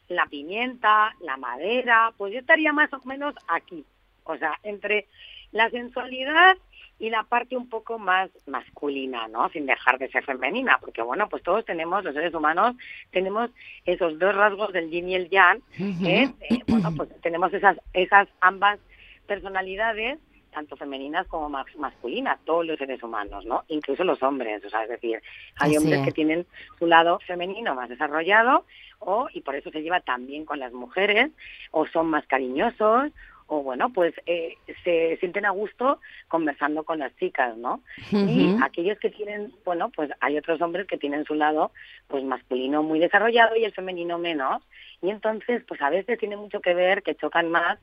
la 0.08 0.26
pimienta, 0.26 1.14
la 1.22 1.38
madera, 1.38 2.14
pues 2.18 2.34
yo 2.34 2.40
estaría 2.40 2.74
más 2.74 2.92
o 2.94 3.00
menos 3.06 3.36
aquí. 3.48 3.86
O 4.24 4.38
sea, 4.38 4.60
entre 4.64 5.08
la 5.52 5.70
sensualidad 5.70 6.58
y 7.00 7.10
la 7.10 7.24
parte 7.24 7.56
un 7.56 7.70
poco 7.70 7.98
más 7.98 8.30
masculina, 8.46 9.28
¿no? 9.30 9.50
Sin 9.50 9.66
dejar 9.66 9.98
de 10.00 10.10
ser 10.10 10.26
femenina, 10.26 10.78
porque 10.82 11.02
bueno, 11.02 11.30
pues 11.30 11.42
todos 11.44 11.64
tenemos, 11.64 12.04
los 12.04 12.14
seres 12.14 12.34
humanos, 12.34 12.76
tenemos 13.12 13.50
esos 13.86 14.20
dos 14.20 14.36
rasgos 14.36 14.74
del 14.74 14.90
yin 14.90 15.08
y 15.10 15.16
el 15.16 15.30
yang, 15.30 15.62
¿eh? 15.80 16.30
Eh, 16.50 16.60
bueno, 16.68 16.94
pues 16.96 17.10
tenemos 17.22 17.54
esas, 17.54 17.78
esas 17.94 18.28
ambas 18.42 18.80
personalidades 19.28 20.20
tanto 20.52 20.76
femeninas 20.76 21.28
como 21.28 21.50
masculinas, 21.50 22.40
todos 22.46 22.66
los 22.66 22.78
seres 22.78 23.02
humanos, 23.04 23.46
¿no? 23.46 23.64
Incluso 23.68 24.04
los 24.04 24.22
hombres, 24.24 24.64
o 24.66 24.70
sea, 24.70 24.84
es 24.84 24.90
decir, 24.90 25.22
hay 25.58 25.78
hombres 25.78 26.04
que 26.06 26.12
tienen 26.12 26.46
su 26.78 26.88
lado 26.88 27.20
femenino 27.26 27.76
más 27.76 27.90
desarrollado 27.90 28.66
o 29.00 29.28
y 29.34 29.42
por 29.42 29.56
eso 29.56 29.72
se 29.72 29.82
lleva 29.82 30.02
tan 30.02 30.28
bien 30.28 30.46
con 30.46 30.60
las 30.60 30.74
mujeres 30.74 31.32
o 31.72 31.86
son 31.88 32.10
más 32.10 32.26
cariñosos 32.28 33.12
o 33.50 33.64
bueno, 33.64 33.92
pues 33.92 34.14
eh, 34.28 34.58
se 34.84 35.18
sienten 35.20 35.46
a 35.46 35.50
gusto 35.50 36.00
conversando 36.28 36.84
con 36.84 37.00
las 37.00 37.16
chicas, 37.18 37.58
¿no? 37.58 37.82
Y 38.12 38.56
aquellos 38.64 39.00
que 39.00 39.10
tienen, 39.10 39.52
bueno, 39.66 39.90
pues 39.90 40.12
hay 40.20 40.38
otros 40.38 40.62
hombres 40.62 40.86
que 40.86 41.00
tienen 41.00 41.26
su 41.26 41.34
lado 41.34 41.72
pues 42.08 42.24
masculino 42.24 42.84
muy 42.84 43.00
desarrollado 43.00 43.56
y 43.56 43.66
el 43.66 43.74
femenino 43.74 44.20
menos, 44.20 44.62
y 45.02 45.10
entonces 45.10 45.64
pues 45.68 45.82
a 45.82 45.90
veces 45.90 46.20
tiene 46.20 46.38
mucho 46.38 46.62
que 46.62 46.76
ver 46.76 47.02
que 47.02 47.16
chocan 47.16 47.50
más 47.50 47.80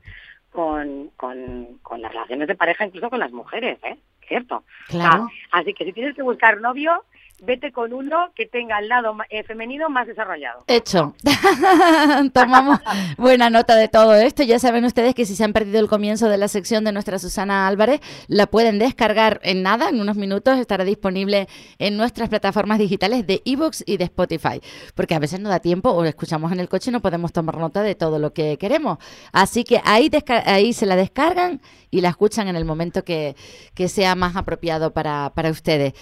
con, 0.57 1.11
con, 1.17 1.77
con 1.83 2.01
las 2.01 2.11
relaciones 2.11 2.47
de 2.47 2.55
pareja, 2.55 2.83
incluso 2.83 3.11
con 3.11 3.19
las 3.19 3.31
mujeres, 3.31 3.77
¿eh? 3.83 3.95
¿Cierto? 4.27 4.63
Claro. 4.87 5.27
así 5.51 5.71
que 5.75 5.85
si 5.85 5.93
tienes 5.93 6.15
que 6.15 6.23
buscar 6.23 6.59
novio, 6.59 7.03
vete 7.39 7.71
con 7.71 7.93
uno 7.93 8.31
que 8.35 8.47
tenga 8.47 8.79
el 8.79 8.89
lado 8.89 9.15
eh, 9.29 9.43
femenino 9.43 9.89
más 9.89 10.07
desarrollado. 10.07 10.63
Hecho. 10.67 11.15
Tomamos 12.33 12.79
buena 13.17 13.49
nota 13.49 13.75
de 13.75 13.87
todo 13.87 14.15
esto. 14.15 14.43
Ya 14.43 14.59
saben 14.59 14.85
ustedes 14.85 15.13
que 15.13 15.25
si 15.25 15.35
se 15.35 15.43
han 15.43 15.53
perdido 15.53 15.79
el 15.79 15.87
comienzo 15.87 16.29
de 16.29 16.37
la 16.37 16.47
sección 16.47 16.83
de 16.83 16.91
nuestra 16.91 17.19
Susana 17.19 17.67
Álvarez, 17.67 18.01
la 18.27 18.47
pueden 18.47 18.79
descargar 18.79 19.39
en 19.43 19.61
nada, 19.61 19.89
en 19.89 20.01
unos 20.01 20.17
minutos 20.17 20.57
estará 20.57 20.83
disponible 20.83 21.47
en 21.77 21.95
nuestras 21.97 22.29
plataformas 22.29 22.79
digitales 22.79 23.27
de 23.27 23.41
ebooks 23.45 23.83
y 23.85 23.97
de 23.97 24.05
Spotify, 24.05 24.61
porque 24.95 25.15
a 25.15 25.19
veces 25.19 25.39
no 25.39 25.49
da 25.49 25.59
tiempo 25.59 25.91
o 25.91 26.03
escuchamos 26.05 26.51
en 26.51 26.59
el 26.59 26.69
coche 26.69 26.89
y 26.89 26.93
no 26.93 27.01
podemos 27.01 27.33
tomar 27.33 27.57
nota 27.57 27.83
de 27.83 27.95
todo 27.95 28.17
lo 28.19 28.33
que 28.33 28.57
queremos. 28.57 28.97
Así 29.31 29.63
que 29.63 29.81
ahí, 29.85 30.09
ahí 30.45 30.73
se 30.73 30.85
la 30.85 30.95
descargan 30.95 31.61
y 31.91 32.01
la 32.01 32.09
escuchan 32.09 32.47
en 32.47 32.55
el 32.55 32.65
momento 32.65 33.03
que, 33.03 33.35
que 33.73 33.87
sea 33.87 34.15
más 34.15 34.35
apropiado 34.35 34.91
para, 34.91 35.31
para 35.33 35.51
ustedes. 35.51 35.93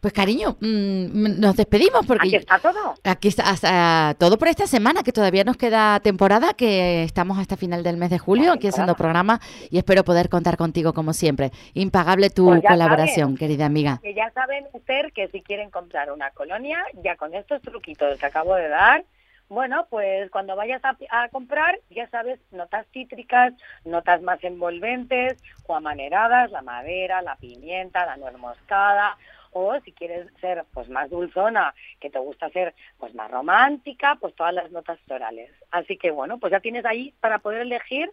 Pues 0.00 0.12
cariño, 0.12 0.56
mm, 0.60 0.81
nos 0.82 1.56
despedimos 1.56 2.06
porque... 2.06 2.28
Aquí 2.28 2.36
está 2.36 2.58
todo. 2.58 2.94
Aquí 3.04 3.28
está 3.28 3.48
hasta, 3.50 4.14
todo 4.18 4.38
por 4.38 4.48
esta 4.48 4.66
semana, 4.66 5.02
que 5.02 5.12
todavía 5.12 5.44
nos 5.44 5.56
queda 5.56 6.00
temporada, 6.00 6.54
que 6.54 7.04
estamos 7.04 7.38
hasta 7.38 7.56
final 7.56 7.82
del 7.82 7.96
mes 7.96 8.10
de 8.10 8.18
julio 8.18 8.52
aquí 8.52 8.68
haciendo 8.68 8.94
programa 8.94 9.40
y 9.70 9.78
espero 9.78 10.04
poder 10.04 10.28
contar 10.28 10.56
contigo 10.56 10.92
como 10.92 11.12
siempre. 11.12 11.50
Impagable 11.74 12.30
tu 12.30 12.46
pues 12.46 12.62
colaboración, 12.62 13.36
querida 13.36 13.66
amiga. 13.66 14.00
Que 14.02 14.14
ya 14.14 14.30
saben, 14.32 14.66
usted, 14.72 15.12
que 15.14 15.28
si 15.28 15.42
quieren 15.42 15.70
comprar 15.70 16.12
una 16.12 16.30
colonia, 16.30 16.78
ya 17.02 17.16
con 17.16 17.34
estos 17.34 17.62
truquitos 17.62 18.18
que 18.18 18.26
acabo 18.26 18.54
de 18.54 18.68
dar, 18.68 19.04
bueno, 19.52 19.86
pues 19.90 20.30
cuando 20.30 20.56
vayas 20.56 20.80
a, 20.82 21.28
comprar, 21.28 21.78
ya 21.90 22.08
sabes, 22.08 22.40
notas 22.52 22.86
cítricas, 22.90 23.52
notas 23.84 24.22
más 24.22 24.42
envolventes 24.42 25.36
o 25.66 25.74
amaneradas, 25.74 26.50
la 26.50 26.62
madera, 26.62 27.20
la 27.20 27.36
pimienta, 27.36 28.06
la 28.06 28.16
nuez 28.16 28.38
moscada, 28.38 29.18
o 29.52 29.78
si 29.84 29.92
quieres 29.92 30.26
ser 30.40 30.64
pues 30.72 30.88
más 30.88 31.10
dulzona, 31.10 31.74
que 32.00 32.10
te 32.10 32.18
gusta 32.18 32.50
ser 32.50 32.74
pues 32.98 33.14
más 33.14 33.30
romántica, 33.30 34.16
pues 34.20 34.34
todas 34.34 34.54
las 34.54 34.70
notas 34.70 34.98
florales. 35.06 35.50
Así 35.70 35.96
que 35.96 36.10
bueno, 36.10 36.38
pues 36.38 36.50
ya 36.50 36.60
tienes 36.60 36.84
ahí 36.84 37.14
para 37.20 37.38
poder 37.38 37.62
elegir 37.62 38.10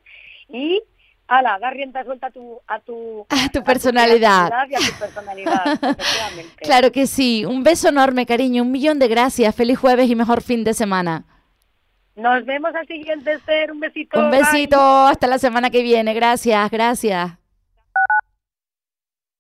y 0.48 0.82
ala, 1.28 1.58
dar 1.60 1.74
rienda 1.74 2.04
suelta 2.04 2.28
a 2.28 2.32
tu 2.32 2.60
a 2.68 2.80
tu, 2.80 3.26
a 3.30 3.50
tu 3.50 3.64
personalidad. 3.64 4.52
y 4.70 4.76
a 4.76 4.80
tu 4.80 5.00
personalidad, 5.00 5.80
Claro 6.58 6.92
que 6.92 7.08
sí. 7.08 7.46
Un 7.46 7.64
beso 7.64 7.90
enorme, 7.90 8.26
cariño. 8.26 8.64
Un 8.64 8.72
millón 8.72 9.00
de 9.00 9.08
gracias. 9.08 9.56
Feliz 9.56 9.80
jueves 9.80 10.10
y 10.10 10.16
mejor 10.16 10.42
fin 10.42 10.64
de 10.64 10.74
semana. 10.74 11.24
Nos 12.16 12.44
vemos 12.46 12.76
al 12.76 12.86
siguiente 12.86 13.40
ser. 13.40 13.72
Un 13.72 13.80
besito. 13.80 14.20
Un 14.20 14.30
besito. 14.30 14.78
Hasta 14.78 15.28
la 15.28 15.38
semana 15.38 15.70
que 15.70 15.82
viene. 15.82 16.14
Gracias, 16.14 16.70
gracias. 16.70 17.39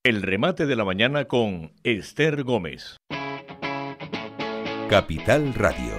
El 0.05 0.21
remate 0.21 0.65
de 0.65 0.77
la 0.77 0.85
mañana 0.85 1.25
con 1.25 1.73
Esther 1.83 2.43
Gómez. 2.43 2.95
Capital 4.89 5.53
Radio. 5.53 5.98